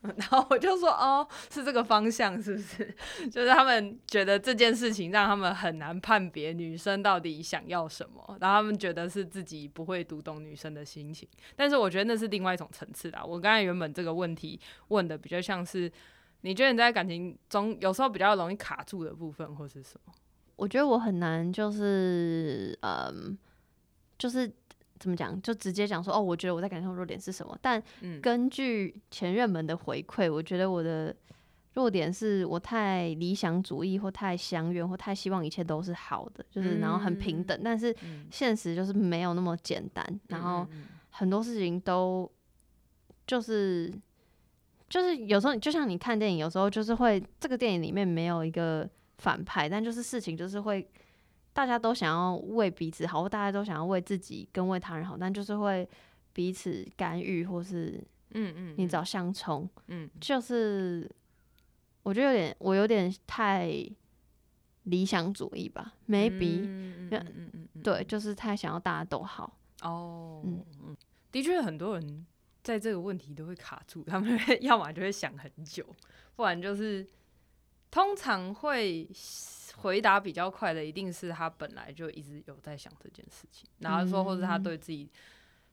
[0.04, 2.96] 然后我就说，哦，是这个方向是不是？
[3.32, 11.28] 就是他们觉得这件事情让他们很难判别女生到底想要什么，然后他们觉得是自己不会读懂女生的心情。
[11.56, 13.26] 但是我觉得那是另外一种层次的。
[13.26, 15.92] 我刚才原本这个问题问的比较像是，
[16.42, 20.14] 你觉得你在感情中有时候比较容易卡住的部分或是什么？
[20.56, 23.38] 我觉得我很难，就是嗯，
[24.18, 24.52] 就是
[25.04, 27.58] 怎么讲，就直接讲说哦，我觉得我在感情上弱点是什么？
[27.62, 27.84] 但
[28.22, 31.14] 根据前任们的回馈，我觉得我的
[31.74, 37.60] 弱点是我太理想主义，或太相愿，或太希望一切都是好的，就是然后很平等。
[37.62, 37.94] 但是
[38.32, 40.66] 现实就是没有那么简单，然后
[41.10, 42.32] 很多事情都
[43.28, 43.94] 就是
[44.88, 48.90] 就是有时候就像你看电影，有时候就是会这个电影里面没有一个。
[49.20, 50.86] 反派，但就是事情就是会，
[51.54, 55.88] 大家都想要为彼此好，或大家都想要为自己跟为他人好，但就是会
[56.34, 61.10] 彼此干预，或是嗯嗯，你找相冲，嗯，就是
[62.02, 63.72] 我觉得有点，我有点太
[64.84, 69.56] 理想主义吧，maybe，嗯嗯嗯，对，就是太想要大家都好。
[69.82, 70.98] 哦，嗯嗯，
[71.32, 72.26] 的确很多人
[72.64, 75.86] 在这个问题都会卡住，他们 要么就会想很久，
[76.36, 77.08] 不然就是。
[77.92, 79.08] 通常会
[79.78, 85.10] 回答比较快的，一定是他本来就一直有在想这件事情，然后说，或者他对自己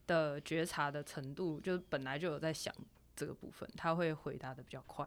[0.07, 2.75] 的觉察的程度，就本来就有在想
[3.15, 5.07] 这个部分，他会回答的比较快。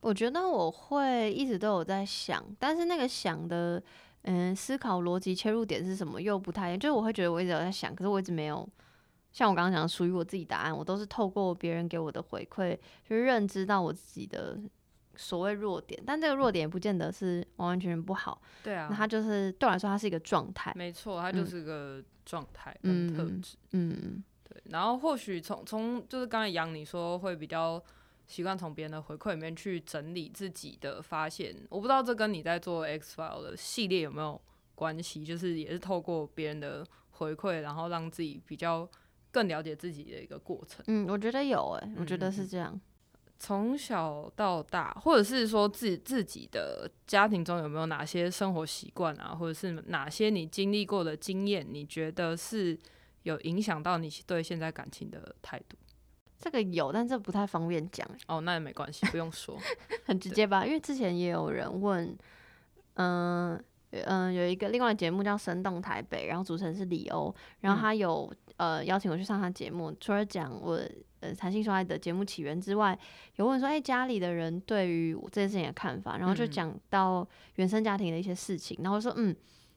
[0.00, 3.82] 我觉得我会一直都有在想，但是那个想的，
[4.22, 8.68] 嗯，思考逻辑切入点是什么又不太，就是我会觉得我一直有在想，可是我一直没有
[9.32, 14.58] 像我刚刚讲属于我自己答案，我都是透过别人给我的回馈，就是认知到我自己的。
[15.22, 18.42] 所谓弱点，但这个弱点也不见得是完完全全不好。
[18.64, 20.72] 对啊，那它就是对我来说，它是一个状态。
[20.74, 23.56] 没错，它就是个状态跟特质。
[23.70, 24.60] 嗯，对。
[24.70, 27.80] 然后或许从从就是刚才杨你说会比较
[28.26, 34.40] 习惯从别人的回馈里面去整理自己的发现，我不知道这跟你在做 X File 的系列有没有
[34.74, 35.24] 关系？
[35.24, 38.88] 就是也是透过别人的回馈，然后让自己比较
[39.30, 40.84] 更了解自己的一个过程。
[40.88, 42.80] 嗯，我觉得有诶，我觉得是这样。
[43.44, 52.78] 从小到大，或者是说自自己的家庭中有没有哪些生活习惯啊，或者是哪些你经历过的经验，你觉得是
[53.24, 55.76] 有影响到你对现在感情的态度？
[56.38, 58.08] 这个有，但这不太方便讲。
[58.28, 59.58] 哦，那也没关系，不用说，
[60.06, 60.64] 很直接吧？
[60.64, 62.16] 因为之前也有人问，
[62.94, 63.60] 嗯
[63.92, 70.80] 嗯，有一个另外节目叫《生动台北》，然后主持人是李欧，然后他有呃邀请我去上他节目，除了讲我。
[71.22, 72.98] 呃，谈性说爱的节目起源之外，
[73.36, 77.24] 有问说，哎，家里的人对于这件事情的看法，然后就讲到
[77.54, 79.32] 原生家庭的一些事情，然后说，嗯，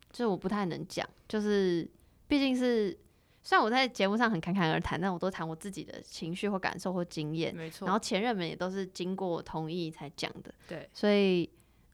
[0.10, 1.88] 就是我不太能讲，就是
[2.28, 2.98] 毕竟是
[3.44, 7.86] 虽然我在节目上很侃侃而谈，但我都谈我自己的情绪或感受或经验，没错。
[7.86, 10.90] 然后前任们也都是经过我同意才讲的，对。
[10.96, 11.48] 所以，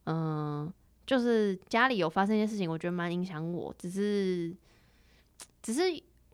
[0.05, 0.71] 嗯，
[1.11, 4.55] 就是家里有发生一些事情，我觉得蛮影响我，只是，
[5.61, 5.81] 只是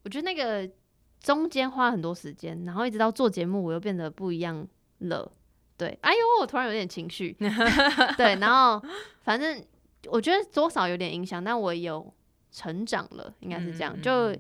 [0.04, 0.70] 我觉得那个。
[1.20, 4.66] 中间花很多时间，然后一直到做节目，我又变得不一样
[5.00, 5.30] 了。
[5.76, 7.36] 对，哎呦，我突然有点情绪。
[8.16, 8.82] 对，然后
[9.24, 9.62] 反正
[10.06, 12.14] 我觉得多少有点影响，但我有
[12.52, 14.34] 成长了，应该是这样，就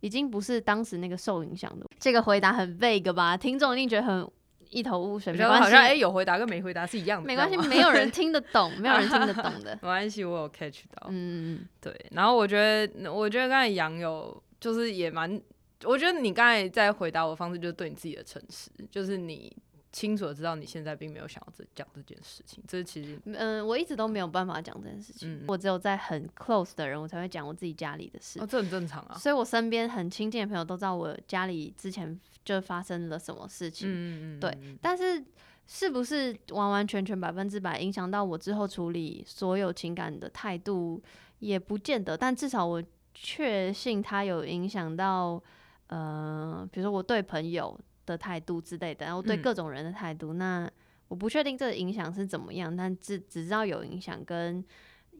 [0.00, 1.86] 已经不是当时那个受影响的。
[2.00, 3.36] 这个回答很 vague 吧？
[3.36, 4.28] 听众一定觉得很
[4.74, 5.32] 一头雾水。
[5.32, 7.26] 没关系，好像哎，有回答跟没回答是一样的。
[7.26, 9.72] 没关系，没有人听得懂， 没有人听得懂的。
[9.80, 11.06] 没关系，我有 catch 到。
[11.10, 11.94] 嗯嗯对。
[12.10, 12.56] 然后我觉
[12.88, 15.40] 得，我觉得刚才杨有就是也蛮，
[15.84, 19.56] 我觉得你刚才在回答我的方式就是对你自己的诚实，就是你。
[19.94, 25.44] 清楚的知道你现在并没有想要这讲这件事情，这其实嗯，我一直都没有办法讲这件事情。
[25.46, 28.40] 我只有在很 close 的人，我才会讲我自己家里的事。
[28.40, 29.16] 哦，这很正常啊。
[29.16, 33.88] 所以我身边很亲近的朋友都知道我家里之前就发生了什么事情。
[33.88, 34.40] 嗯嗯嗯。
[34.40, 35.24] 对，但是
[35.68, 41.00] 是不是完完全全百分之百影响到我之后处理所有情感的态度，
[41.38, 42.16] 也不见得。
[42.16, 42.82] 但至少我
[43.14, 45.40] 确信它有影响到，
[45.86, 47.78] 呃，比如说我对朋友。
[48.06, 50.70] 的态度之类的，然后对各种人的态度，那
[51.08, 54.64] 我不确定这个影响是怎么样，但只只知道有影响，跟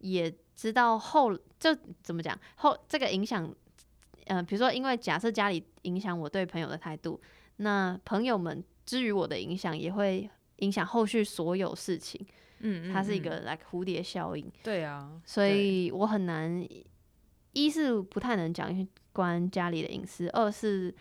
[0.00, 3.48] 也知道后就怎么讲后这个影响，
[4.26, 7.20] 呃，比如说因为假设家里影响我对朋友的态度，
[7.56, 12.26] 那朋友们之于我的影响也会影响后续所有事情，
[12.60, 16.66] 嗯，它是一个 like 蝴蝶效应，对啊，所以我很难，
[17.52, 20.94] 一是不太能讲关家里的隐私，二是。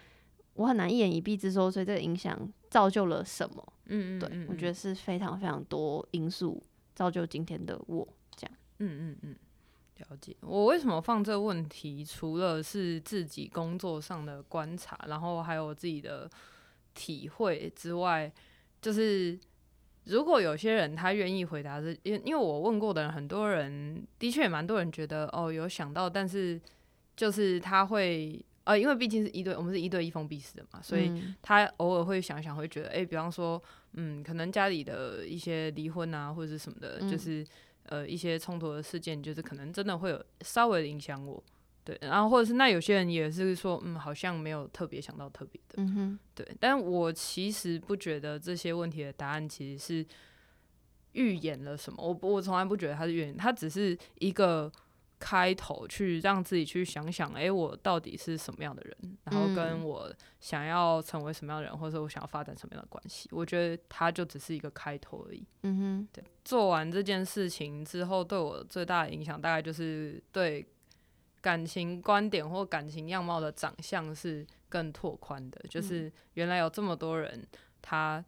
[0.56, 2.38] 我很难一言以蔽之说，所以这个影响
[2.70, 3.74] 造就了什么？
[3.88, 6.62] 嗯嗯，对我觉得是非常非常多因素
[6.94, 8.56] 造就今天的我这样。
[8.78, 9.36] 嗯嗯嗯，
[9.98, 10.36] 了解。
[10.42, 12.06] 我为什么放这个问题？
[12.06, 16.30] 除了是自己工作上的观察，然后还有自己的
[16.94, 18.32] 体会之外，
[18.80, 19.40] 就是
[20.06, 26.62] 如果有些人他愿意回答，是因因为我问过的人，很多人的确也蛮多人觉得哦有想到，但是
[27.18, 28.40] 就是他会。
[28.66, 33.62] 呃，因为毕竟是一对，我们是一对一封闭式的嘛，所以他偶尔会想想，会觉得，哎，比方说，
[33.94, 37.46] 嗯，可能家里的一些离婚啊，或者是什么的，就是
[37.88, 41.44] 呃一些冲突的事件，就是可能真的会有稍微的影响我，
[41.84, 50.06] 对，然后或者是那有些人也是说，嗯，好像没有特别想到特别的，嗯哼，对，但我其实不觉得这些问题的答案其实是
[51.12, 54.72] 预言了什么，我我从来不觉得它是预言，它只是一个。
[55.26, 59.18] 开头去让自己去想想，哎，我到底是什么样的人？
[59.24, 63.30] 然后跟我想要成为什么样的人，或者我想要发展什么样的关系？
[63.32, 65.48] 我觉得它就只是一个开头而已。
[65.62, 66.22] 嗯哼，对。
[66.44, 70.68] 做完这件事情之后，对我最大的影响，大概就是对
[71.40, 75.58] 感情观点或感情样貌的长相是更拓宽的。
[75.70, 77.48] 就是原来有这么多人，
[77.82, 78.22] 他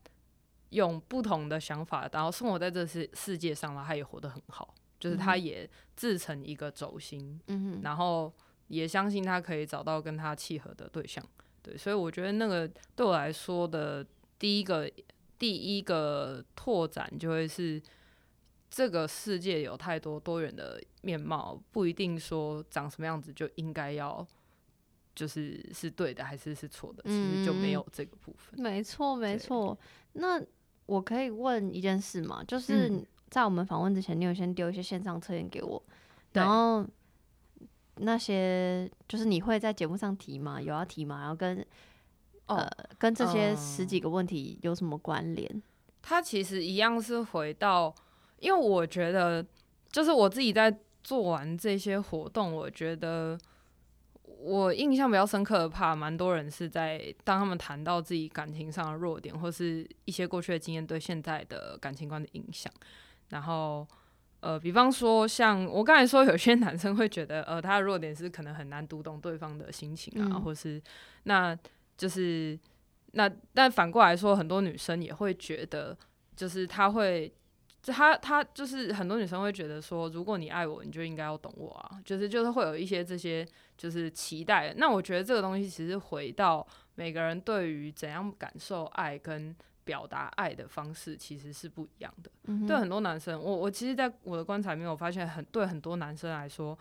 [0.70, 4.74] 用不同的想法，然后生活在这世世界上了，他也活得很好。
[5.00, 8.34] 就是他也自成一个轴心，嗯然后
[8.68, 11.24] 也相信他可以找到跟他契合的对象，
[11.62, 14.06] 对，所以我觉得那个对我来说的
[14.40, 14.90] 第一个
[15.38, 17.82] 第一个拓展就会是
[18.72, 24.26] 这个世界有太多多元的面貌，不一定说长什么样子就应该要
[25.14, 28.60] 就是是对的还是是错的，其实就没有这个部分。
[28.60, 29.78] 没错，没错。
[30.14, 30.42] 那
[30.86, 32.44] 我可以问一件事吗？
[32.48, 33.06] 就是。
[33.36, 35.84] 在我们访问之前，你有先丢一些线上测验给我，
[36.32, 36.88] 然后
[37.98, 40.62] 那些就是你会在节目上提吗？
[40.62, 41.20] 有要提吗？
[41.20, 41.68] 然后跟
[42.46, 42.66] 呃
[42.98, 45.62] 跟这些十几个问题有什么关联？
[46.02, 47.94] 它其实一样是回到，
[48.40, 49.46] 因为我觉得
[49.90, 53.38] 就是我自己在做完这些活动，我觉得
[54.24, 62.72] 我印象比较深刻的，怕蛮多人是在当他们谈到自己感情上的弱点，或是一些过去的经验对现在的感情观的影响。
[63.30, 63.88] 然后，
[64.40, 70.82] 呃，比方说，像我刚才说，有些男生会觉得，呃，他的弱点是可能很难读懂对方的心情啊，或是，
[71.24, 71.58] 那
[71.98, 72.58] 就是
[73.14, 75.98] 那，但反过来说，很多女生也会觉得，
[76.36, 77.34] 就是他会，
[77.82, 83.44] 他他就是很多女生会觉得说，如果你爱我，你就应该要懂我啊，就是就是会有一些这些
[83.76, 84.74] 就是期待。
[84.78, 89.56] 那我觉得这个东西其实回到每个人对于怎样感受爱跟。
[89.86, 92.30] 表达爱的方式其实是不一样的。
[92.68, 96.78] 对很多男生，我我其实在我的观察里面，我发现很对很多男生来说，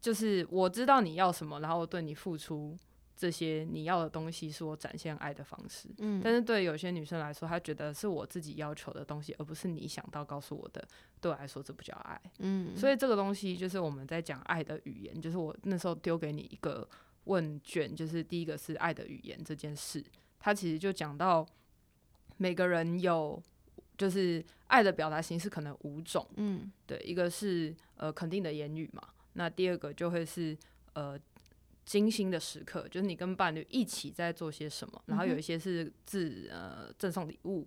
[0.00, 2.74] 就是我知道你要什么，然后对你付出
[3.14, 5.90] 这些你要的东西，是我展现爱的方式。
[5.98, 10.82] 嗯，但是对有些女生来说，她觉得是我自己要求的东西，而不是你想到告诉我的。
[11.20, 12.18] 对我来说，这不叫爱。
[12.38, 16.88] 嗯，所以这个东西就是我们在讲爱的语言，就是我那时候丢给你一个
[17.24, 20.02] 问卷，就是第一个是爱的语言这件事，
[20.38, 21.46] 它其实就讲到。
[22.36, 23.42] 每个人有
[23.96, 29.02] 就是爱的表达形式可能五种，嗯，对，一个是呃肯定的言语嘛，
[29.34, 30.56] 那第二个就会是
[30.94, 31.18] 呃
[31.84, 37.66] 精心的时刻，就是你跟伴侣一起在做些什么，然后有一些是自呃赠送礼物，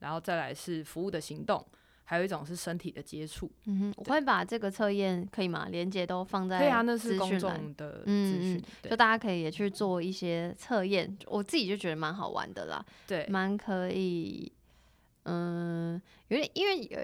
[0.00, 1.64] 然后再来是服务的行动，
[2.10, 3.48] 还有一种是身体的接触。
[3.66, 5.68] 嗯哼，我会把这个测验可以吗？
[5.70, 11.16] 连接都放在对啊，那是公众的资讯，就大家可以也去做一些测验。
[11.26, 14.50] 我自己就觉得蛮好玩的啦，对，蛮可以。
[15.22, 16.98] 嗯，有点因为有。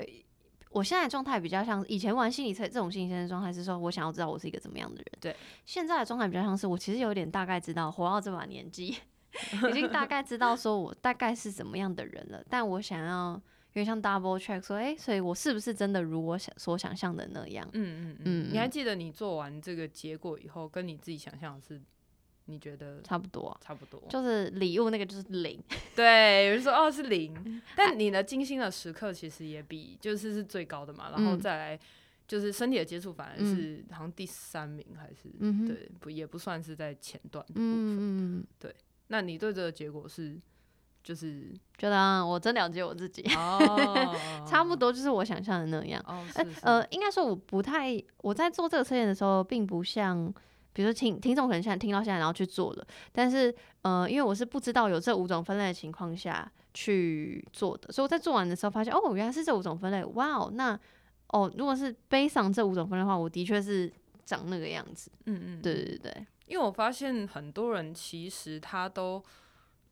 [0.73, 5.07] 我现在状态比较像以前玩心理测这种心理测的状态，是说我想要知道我是一个怎么样的人。
[5.21, 5.35] 对，
[5.65, 8.89] 现在的状态比较像是我其实有点大概知道，活到这把年纪，
[9.71, 12.45] 已经大概知道说我大概是怎么样的人了。
[12.51, 13.41] 但我想要有
[13.81, 17.69] 点像 double check，说，哎，所以我是不是真的如我想所想象的那样？
[17.73, 18.49] 嗯嗯嗯。
[18.53, 21.81] 你还记得你做完这个结果以后，跟你自己想象的是？
[22.49, 25.61] 你觉得差不多，差不多，就是礼物那个就是零，
[25.97, 31.81] 对，有人说哦是零，但你的精心的时刻其实也比就是是最高的嘛，然后再来
[32.29, 35.29] 就是身体的接触反而是好像第三名还是
[35.67, 38.73] 对不也不算是在前段部分，对，
[39.09, 40.41] 那你对这个结果是
[41.07, 41.49] 就是
[41.79, 43.23] 觉得我真了解我自己，
[44.45, 46.05] 差不多就是我想象的那样，
[46.63, 50.35] 呃，应该说我不太我在做这个测验的时候并不像。
[50.73, 60.79] 比如说听听众可能现在听到现在，然后去做了，但是呃，因为我是不知道有这五种分类的情况下去做的，所以我在做完的时候发现，哦，原来是这五种分类，哇哦，那
[61.29, 63.91] 哦，如果是悲伤这五种分类的话，我的确是
[64.27, 69.25] 长那个样子，嗯嗯，对对对，因为我发现很多人其实他都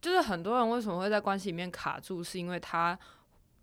[0.05, 2.99] 就是很多人为什么会在关系里面卡住，是因为他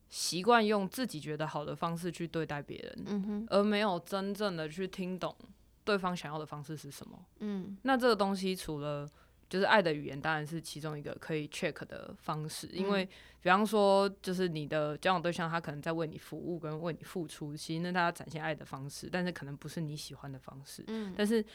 [0.10, 5.36] 习惯用自己觉得好的方式去对待别人，嗯哼，而没有真正的去听懂。
[5.84, 7.24] 对方想要的方式是什么？
[7.42, 9.08] 嗯，那这个东西除了
[9.48, 12.66] 就是爱的语言，当然是其中一个可以 check 的方式。
[12.74, 13.06] 因为
[13.40, 20.84] 比方说，就是你的交往对象他可能在为你服务跟为你付出，其实那他展现爱的方式，但是可能不是你喜欢的方式。
[20.88, 21.46] 嗯，但是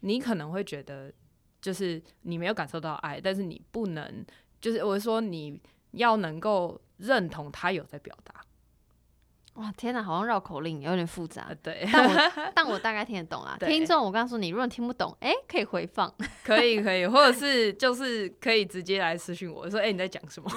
[0.00, 1.12] 你可能会觉得，
[1.64, 4.22] 就是你没有感受到爱，但是你不能，
[4.60, 5.58] 就是我说你
[5.92, 8.34] 要能够认同他有在表达。
[9.54, 11.48] 哇天哪，好像绕口令，有点复杂。
[11.62, 13.56] 对， 但我但我大概听得懂啊。
[13.64, 16.12] 听众，我告诉你，如果听不懂，哎，可以回放。
[16.44, 20.50] 可以可以，或者是就是可以直接来私信我说，哎，你在讲什么？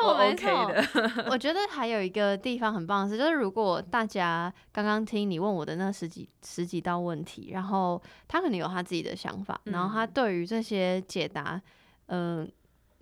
[0.00, 1.24] 错没错。
[1.30, 11.60] 我觉得还有一个地方很棒的是，就是如果大家刚刚听你问我的那十几十几道问题，然后他可能有他自己的想法，然后他对于这些解答，
[12.06, 12.50] 嗯。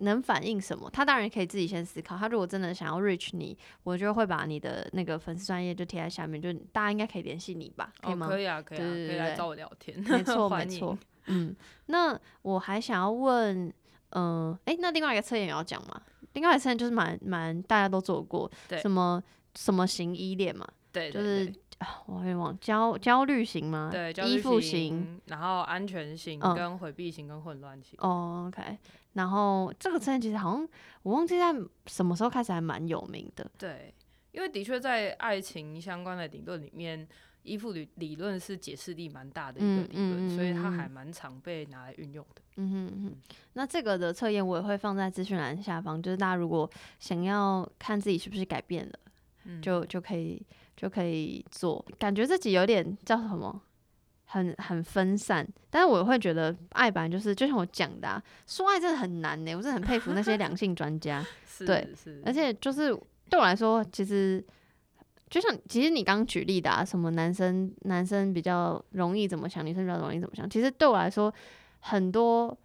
[0.01, 0.87] 能反映什么？
[0.91, 2.15] 他当然可以自己先思考。
[2.15, 7.91] 他如果真的想要 reach 你，我就会把你的那个粉丝专业就贴在下面，就大家应该可以联系你吧？
[7.99, 8.27] 可以吗？
[8.27, 9.99] 可以啊，可以啊，可以来找我聊天。
[10.01, 10.95] 没错， 没错。
[11.25, 11.55] 嗯，
[11.87, 13.73] 那我还想要问，
[14.11, 15.99] 嗯，哎，那另外一个测验也要讲吗？
[16.37, 19.21] 另外一个测验就是蛮蛮大家都做过，什么
[19.55, 20.67] 什么型依恋嘛？
[20.91, 21.51] 对，就是
[22.05, 23.89] 我会忘焦焦虑型吗？
[23.91, 27.97] 对，依附型，然后安全型跟回避型跟混乱型。
[27.99, 28.77] 哦，OK。
[29.13, 30.69] 然后这个测验其实好像
[31.01, 31.51] 我忘记在
[31.87, 33.49] 什么时候开始还蛮有名的。
[33.57, 33.91] 对，
[34.31, 37.07] 因为的确在爱情相关的理论里面，
[37.47, 42.41] 依附理理论是解释力蛮大的一个理论，所以它还蛮常被拿来运用的。
[42.57, 43.15] 嗯哼哼。
[43.53, 46.69] 那这个的测验我也会放在资讯栏下方，就是大家如果
[46.99, 50.45] 想要看自己是不是改变了，就就可以
[50.75, 51.83] 就可以做。
[51.97, 53.61] 感觉自己有点叫什么？
[54.29, 59.55] 很很分散，但是我会觉得爱本来就是，就像我讲的，啊说爱真的很难呢。
[59.55, 61.25] 我是很佩服那些良性专家，
[61.65, 61.87] 对，
[62.25, 62.93] 而且就是
[63.29, 64.45] 对我来说，其实
[65.29, 71.33] 就像其实你刚举例的啊，什么男生男生比较容易怎么想，女生比较容易怎么想，其实对我来说，
[71.79, 72.57] 很多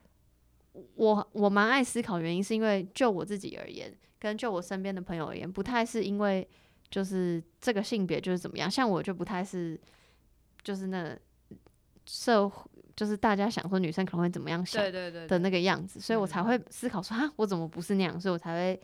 [0.94, 6.48] 我我蛮爱思考原因，是因为就我自己而言，跟就我身边的朋友而言，不太是因为
[6.90, 9.80] 就是这个性别就是怎么样，像我就不太是
[10.62, 11.16] 就是那。
[12.04, 18.20] 社会就是大家想说女生可能会怎么样想的那个样子，所以我才会思考说啊，我怎么不是那样？
[18.20, 18.80] 所以我才会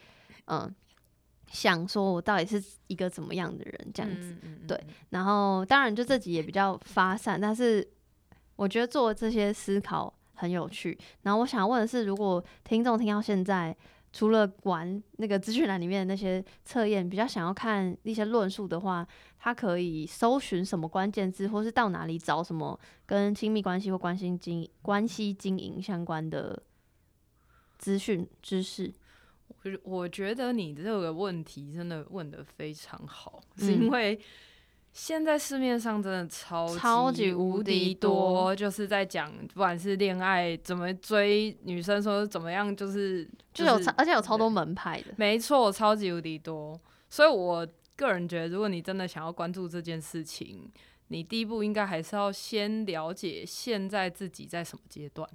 [0.46, 0.72] 嗯
[1.50, 4.36] 想说我到底是一个怎么样的人这样子。
[4.66, 4.80] 对，
[5.10, 7.86] 然后当然就自己也比较发散，但是
[8.56, 10.98] 我觉得做这些思考很有趣。
[11.22, 13.76] 然后我想问的是，如果听众听到现在。
[14.10, 19.06] 除了玩那个资讯栏里面的那些测验，比较想要看一些论述的话，
[19.38, 26.60] 他可以搜寻什么关键字，或是到哪里找什么跟亲密关系或关心经关系经营相关的
[27.76, 28.90] 资讯知识。
[29.48, 34.18] 我我觉得你这个问题真的问的非常好，是因为。
[34.90, 46.80] 现在市面上真的超超级无敌多，就是在讲不管是恋爱怎么追女生，说怎么样，就是就有而且有超多门派的，没错，超级无敌多。
[47.08, 50.68] 所以我个人觉得，如果你真的想要关注这件事情，
[51.08, 55.28] 你第一步应该还是要先了解现在自己在什么阶段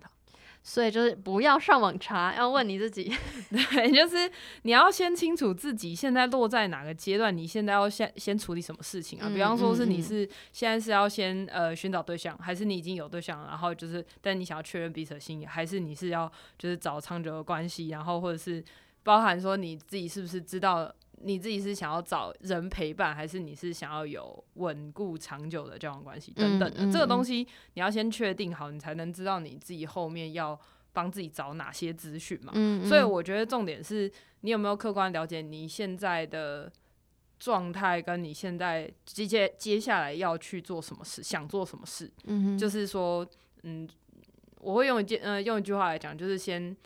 [0.66, 3.14] 所以就是不要上网查，要问你自己。
[3.51, 9.28] 对，就是你要先清楚自己现在落在哪个阶段，你现在要先先处理什么事情啊？
[9.28, 18.64] 比方说是你是现在是要先呃寻找对象，还是你已经有对象，然后就是但你想要确认彼此的心意，还是你是要就是找长久的关系，然后或者是
[19.03, 20.89] 包含说你自己是不是知道
[21.24, 30.60] 你自己是想要找人陪伴，还是你是想要有稳固长久的交往关系等等的，这个东西你要先确定好，你才能知道你自己后面要。
[30.96, 32.54] 帮自己找哪些资讯嘛？
[32.88, 34.08] 所以我觉得重点是
[34.42, 36.72] 你有没有客观了解你现在的
[37.40, 42.12] 状态，跟你现在接接接下来要去做什么事，想做什么事。
[42.26, 43.28] 嗯就是说，
[43.64, 43.90] 嗯，
[44.60, 46.78] 我会用一件呃用一句话来讲，就是先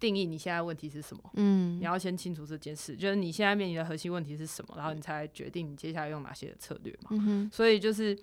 [0.00, 1.22] 定义你现在问题是什么。
[1.34, 7.10] 嗯，你要先清楚这件事，就是你现在面临的核心问题是什么，然后你才决定你接下来用哪些策略嘛。
[7.12, 8.18] 嗯所以就是，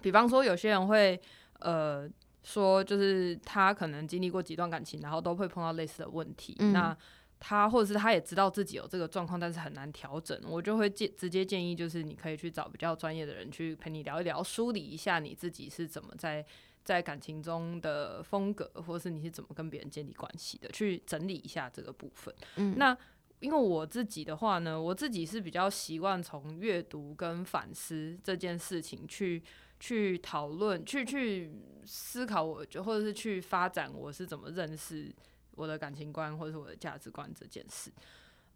[0.00, 1.20] 比方说有些人会
[1.58, 2.08] 呃。
[2.44, 6.56] 说就是他可能经历过几段感情，然后都会碰到类似的问题。
[6.72, 6.92] 那
[7.38, 10.36] 他或者是他也知道自己有这个状况，但是很难调整。
[10.48, 16.44] 我就会建直接建议，就是你可以去找比较专业的人去陪你聊一聊，梳理一下你自己是怎么在
[16.84, 22.34] 在感情中的风格，或者是你是怎么跟别人建立关系的，去整理一下这个部分。
[22.56, 22.96] 嗯，那
[23.40, 29.42] 因为我自己的话呢，我自己是比较习惯从阅读跟反思这件事情去。
[29.84, 31.50] 去讨论，去去
[31.84, 35.12] 思考，我就或者是去发展，我是怎么认识
[35.56, 37.90] 我的感情观或者是我的价值观这件事。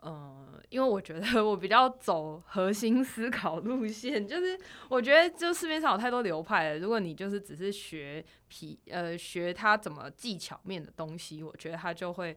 [0.03, 6.79] 嗯，因为我觉得 我比较走核心思考路线，就是我觉得就市面上有太多流派了。
[6.79, 12.37] 如果你就是只是学皮呃学它怎么技巧面的东西，我觉得它就会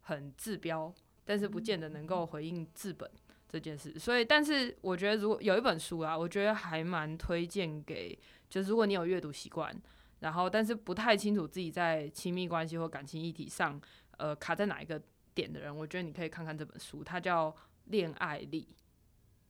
[0.00, 0.92] 很治标，
[1.24, 3.10] 但是不见得能够回应治本。
[3.46, 8.18] 这件事，所以，但是我觉得，如果有一本书啊，我觉得还蛮推荐给，
[8.50, 9.72] 就是如果你有阅读习惯，
[10.18, 13.80] 然后但是不太清楚自己在亲密关系或感情议题上，
[14.16, 15.00] 呃，卡在哪一个
[15.34, 17.50] 点的人，我觉得你可以看看这本书，它叫
[17.86, 18.68] 《恋爱力》。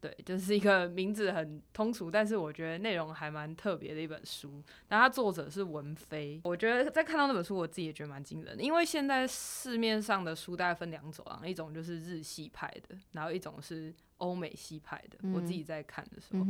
[0.01, 4.63] 对，就是一个名字很通俗，但是我觉得内容还蛮特别的一本书。
[4.91, 8.63] 那它作者是文飞，我觉得在看到那本书，我自己也觉得蛮惊人的。
[8.63, 15.19] 因为现在市面上的书大概分两种啊，一种就是日系派的，然后一种是欧美系派的。
[15.33, 16.45] 我自己在看的时候，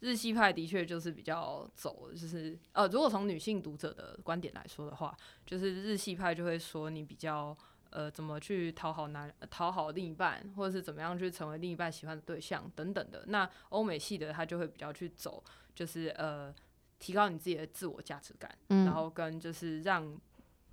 [0.00, 5.14] 日系派的确就是比较走，就是呃，如果从女性读者的观点来说的话，
[5.44, 7.54] 就是日系派就会说你比较。
[7.90, 13.24] 呃，怎么去讨好男讨好另一半，或者是怎么样去成为另一半喜欢的对象等等的。
[13.28, 15.42] 那欧美系的他就会比较去走，
[15.74, 16.54] 就是呃，
[16.98, 20.18] 提高你自己的自我价值感，然后跟就是让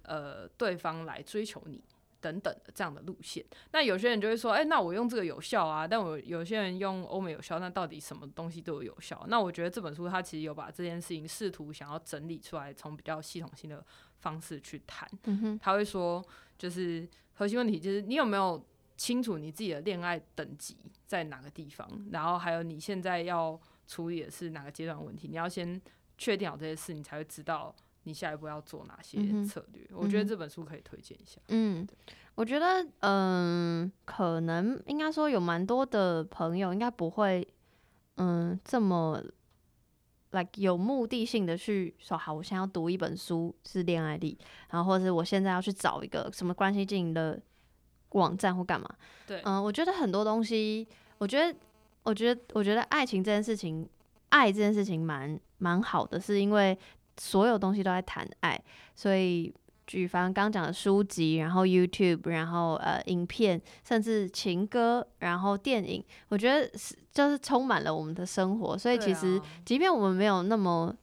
[0.04, 1.84] 呃对方来追求你
[2.20, 3.46] 等等的这样的路线。
[3.72, 5.88] 那有些人就会说，哎，那我用这个有效啊？
[5.88, 9.24] 但我有些人用欧美有效，那到底什么东西都有有效？
[9.28, 13.86] 那我觉得这本书它其实有把这件事情试图想要整理出来，从比较系统性的
[14.20, 15.10] 方式去谈。
[15.62, 16.24] 他会说。
[16.58, 25.80] 就是核心问题，就是你有没有清楚你自己的恋爱等级在哪个地方，然后还有你现在要处理的是哪个阶段问题，你要先
[26.18, 29.86] 确定好这些事，你才会知道你下一步要做哪些策略。
[29.92, 31.42] 我觉得这本书可以推荐一下。
[31.50, 31.86] 嗯，
[32.36, 37.46] 我觉得，嗯，可能应该说有蛮多的朋友应该不会，
[38.16, 39.22] 嗯，这么。
[40.38, 44.38] Like 有目的性的去说好，我现在要读一本书是恋爱力，
[44.70, 47.42] 然后或者是我现在要去找一个什么关系经营的
[48.10, 48.88] 网站或干嘛？
[49.26, 51.58] 对，嗯，我觉得很多东西，我觉得，
[52.04, 53.88] 我觉得，我觉得爱情这件事情，
[54.30, 56.78] 爱这件事情蛮蛮好的，是因为
[57.18, 58.62] 所有东西都在谈爱，
[58.96, 59.54] 所以。
[59.88, 68.78] 举凡刚讲的书籍，然后 YouTube，然后呃影片，甚至情歌，然后电影，我觉得是就是充满了我们的生活。
[68.78, 70.96] 所以其实，即便我们没有那么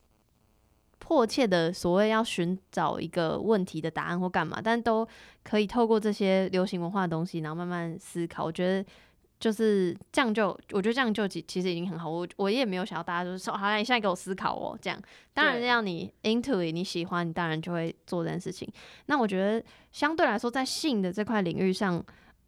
[0.99, 5.07] 迫切的所谓要寻找一个问题的答案或干嘛，但都
[5.43, 8.45] 可以透过这些流行文化的东西，然后慢慢思考。
[8.45, 8.89] 我觉得。
[9.43, 12.09] 就是这样，就我觉得这样就其其实已经很好。
[12.09, 14.97] 我我也没有想要大家就是说，好，你现在给我思考哦，这样。
[15.35, 18.73] 当然，让你 into it，你喜欢，你当然就会做这件事情。
[19.07, 22.01] 那我觉得相对来说，在性的这块领域上，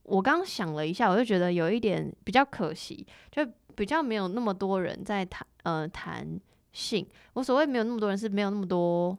[0.04, 6.38] 我刚想了一下，我就觉得有一点比较可惜，就比较没有那么多人在谈呃谈
[6.70, 7.04] 性。
[7.32, 9.18] 我所谓没有那么多人，是没有那么多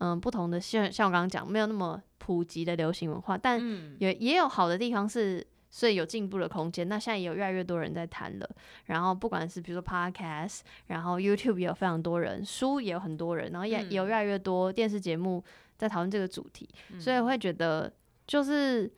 [0.00, 3.58] 嗯不同的像像我刚刚讲，没有那么普及的流行文化，但
[4.00, 5.42] 也也有好的地方是。
[5.76, 6.88] 所以有进步的空间。
[6.88, 8.50] 那现在也有越来越多人在谈了。
[8.86, 15.44] 然后不管是比如说 Podcast，然后 YouTube 也有非常多人，书也有很多人，然后也有越来越多电视节目
[15.76, 16.66] 在讨论这个主题。
[16.98, 17.92] 所以我会觉得，
[18.26, 18.90] 就是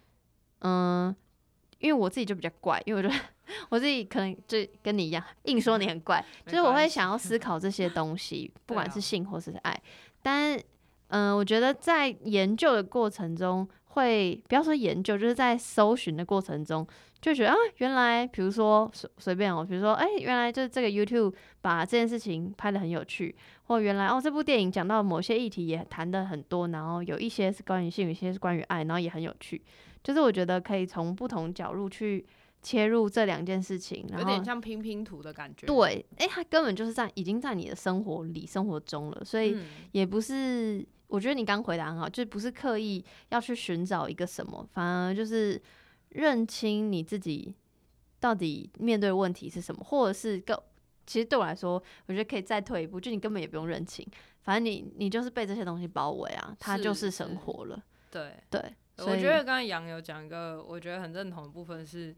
[0.60, 1.12] 嗯，
[1.80, 3.20] 因为我自己就比较怪，因为我觉得
[3.70, 9.82] 我自己可能就跟你一样，硬说你很怪， 就是我会想要思考这些东西，不管是性或是爱。
[10.22, 10.56] 但
[11.08, 13.68] 嗯，我觉得在研究的过程中，
[13.98, 16.86] 会不要说研究，就是在搜寻的过程中，
[17.20, 23.34] 就觉得啊，原来比如说随随便哦，比如说哎，原来就是这个 YouTube 把这件事情拍的很有趣，
[23.64, 29.60] 或原来哦，这部电影讲到某些议题也谈的很多，然后有一些是关于性，有一些是关于爱，然后也很有趣。
[30.02, 32.24] 就是我觉得可以从不同角度去
[32.62, 35.66] 切入这两件事情，有点像拼拼图的感觉。
[35.66, 39.56] 对，哎，它根本就是在已经在你的生活里、生活中了，所以
[39.92, 40.86] 也不是。
[41.08, 45.60] 我觉得你刚回答很好，就不是刻意要去寻找一个什么，反而就是
[46.10, 47.54] 认清你自己
[48.20, 50.54] 到底面对问题是什么，或者是更
[51.06, 54.06] 其实对我来说，我觉得可以再退一步，就你根本也不用认清，
[54.42, 57.82] 反正你你就是被这些东西包围啊，它就是生活了。
[58.10, 58.60] 对对，
[58.98, 62.14] 我觉得刚才杨有讲一个我觉得很认同的部分是，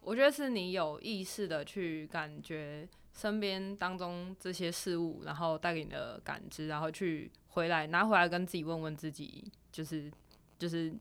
[0.00, 7.30] 我觉得是你有意识的去感觉身边当中这些事物，然后带给你的感知，然后去。
[7.52, 10.10] 回来拿回来跟自己问问自己，就是
[10.58, 10.92] 就是，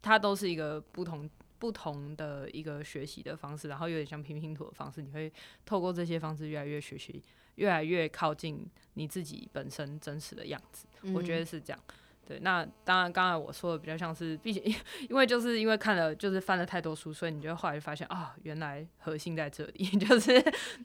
[0.00, 1.28] 它都是一个不同
[1.58, 5.32] 不同的一个学习的方式，然后有点像拼拼图的方式，你会
[5.66, 7.20] 透过这些方式越来越学习，
[7.56, 10.86] 越来越靠近你自己本身真实的样子。
[11.12, 11.80] 我觉得是这样。
[12.28, 14.62] 对，那当然刚才我说的比较像是，毕竟
[15.08, 20.32] 因为就是因为看了就是翻了太多书，所以你就后来就发现啊，原来核心在这里， 就是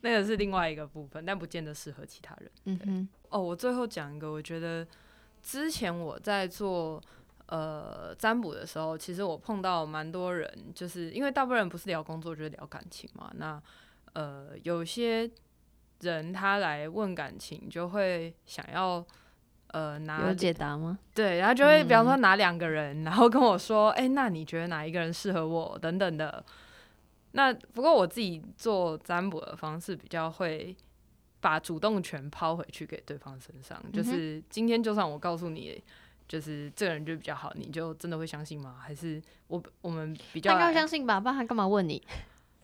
[0.01, 2.49] 那个是另外一个部分，但不见得适合其他人。
[2.63, 3.09] 嗯嗯。
[3.27, 4.87] 哦，我最后讲一个，我觉得。
[5.45, 7.03] 之前我在做
[7.47, 13.29] 呃占卜的时候，其实我碰到蛮多人，就是因为大部分人不是聊工作就是聊感情嘛。
[13.35, 13.61] 那
[14.13, 15.29] 呃有些
[15.99, 19.05] 人他来问感情，就会想要
[19.73, 20.97] 呃拿有解答吗？
[21.13, 26.43] 对，然后就会比方说拿两个人，然后跟我说，哎，那你觉得哪一个人适合我等等的。
[27.33, 30.75] 那不过我自己做占卜的方式比较会。
[31.43, 35.83] 把主动权抛回去给对方身上，就是今天就算我告诉你，
[36.25, 38.77] 就是这个人就比较好，你就真的会相信吗？
[38.79, 40.53] 还是我我们比较？
[40.53, 42.01] 应该相信吧，不然他干嘛问你？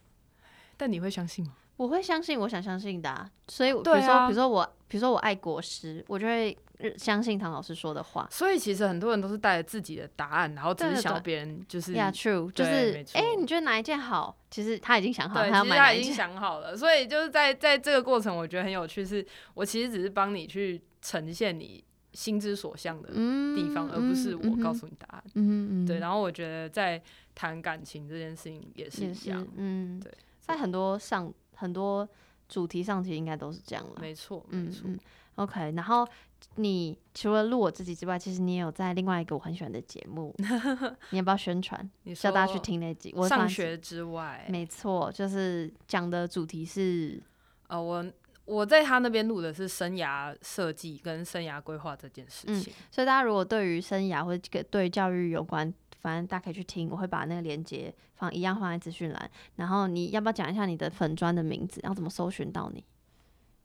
[0.78, 1.52] 但你会相信吗？
[1.76, 3.30] 我会相信，我想相信的。
[3.50, 6.58] 所以比如说，比如说我，比如说我爱国师，我就会。
[6.98, 14.38] 相信唐老师说的话，所以其实很多人都是带着自己的答案，然后只是想别人就是，Yeah true，就是哎，你觉得哪一件好？
[14.50, 16.02] 其实他已经想好，他要买哪一件。
[16.02, 19.26] 已经想好了，所以就是在在这个过程，我觉得很有趣，是
[19.56, 25.24] 我其实只是帮你去呈现你心之所向的地方，而不是我告诉你答案。
[25.34, 27.02] 嗯嗯对，然后我觉得在
[27.36, 30.10] 谈感情这件事情也是一样，嗯，对，
[30.40, 32.08] 在很多上很多
[32.48, 33.98] 主题上，其实应该都是这样了。
[34.00, 34.90] 没错，没错。
[35.36, 36.08] OK，然后。
[36.56, 40.36] 你除了录我自己之外，其实你也有在另外一个我很喜欢的节目，
[41.12, 41.90] 你要不要宣传？
[42.16, 43.14] 叫大家去听那集。
[43.16, 47.22] 我上学之外，没错，就是讲的主题是，
[47.68, 48.06] 呃，我
[48.46, 52.74] 我在他那边录的是生涯设计跟生涯规划这件事情。
[52.92, 55.72] 所以大家如果对于生涯或者对教育有关，
[56.02, 59.32] 反正大家可以去听，我会把那个链接放一样放在资讯栏。
[59.56, 62.84] 然后你要不要讲一下你的粉砖的名字，要怎么搜寻到你？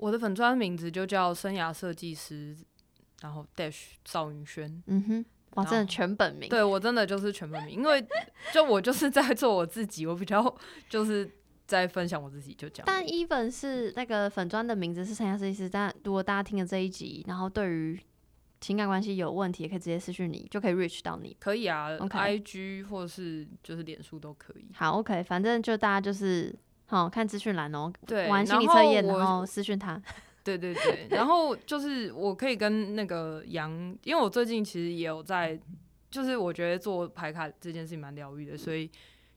[0.05, 2.55] 我的粉砖名字就叫生涯设计师，
[3.23, 4.83] 然后 dash 赵云轩。
[4.87, 5.25] 嗯哼，
[5.55, 6.47] 哇，真的全本名。
[6.51, 8.07] 对我真的就是全本名，因为
[8.53, 10.55] 就我就是在做我自己，我比较
[10.91, 11.31] 就是
[11.67, 12.85] 在分享我自己就讲。
[12.85, 17.99] 但 even 是那个粉砖的名字是生涯设计师，但如果大家听了这一集，然后对于
[18.61, 21.35] 情感关系有问题，也可以直接私讯你，就可以 reach 到你。
[21.41, 24.67] 可以啊，IG 或者是就是脸书都可以。
[24.75, 26.55] 好，OK，反正就大家就是。
[26.87, 30.01] 好看资讯栏哦，对，玩心理测验，然后私讯他。
[30.45, 33.73] 对对对，然后就是我可以跟那个杨，
[34.05, 35.59] 因为我最近其实也有在，
[36.11, 38.91] 就是我觉得做牌卡这件事情蛮疗愈的，所以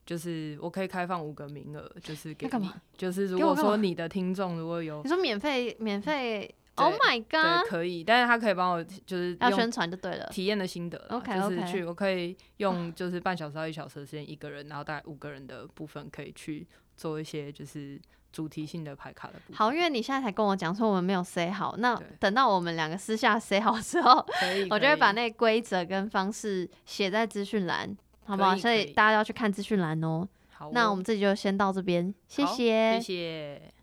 [0.04, 16.68] 就是我可以开放五个名额，就是给你，就是如果说你的听众如果有，你说免费免费，Oh my god，可以，但是他可以帮我就是要宣传就对了，体验的心得，OK，就是去我可以用就是半小时到一小时的时间一个人，然后大概五个人的部分可以去。
[16.98, 17.98] 做一些就是
[18.32, 19.56] 主题性的牌卡的部分。
[19.56, 24.22] 好，因为你现在才跟我讲说我们没有 say 好，那等到我们两个私下 say 好之后，
[24.68, 27.96] 我就会把那规则跟方式写在资讯栏，
[28.26, 28.56] 好不好？
[28.56, 30.28] 所以大家要去看资讯栏哦。
[30.50, 33.77] 好，那我们这集就先到这边，谢谢，谢谢。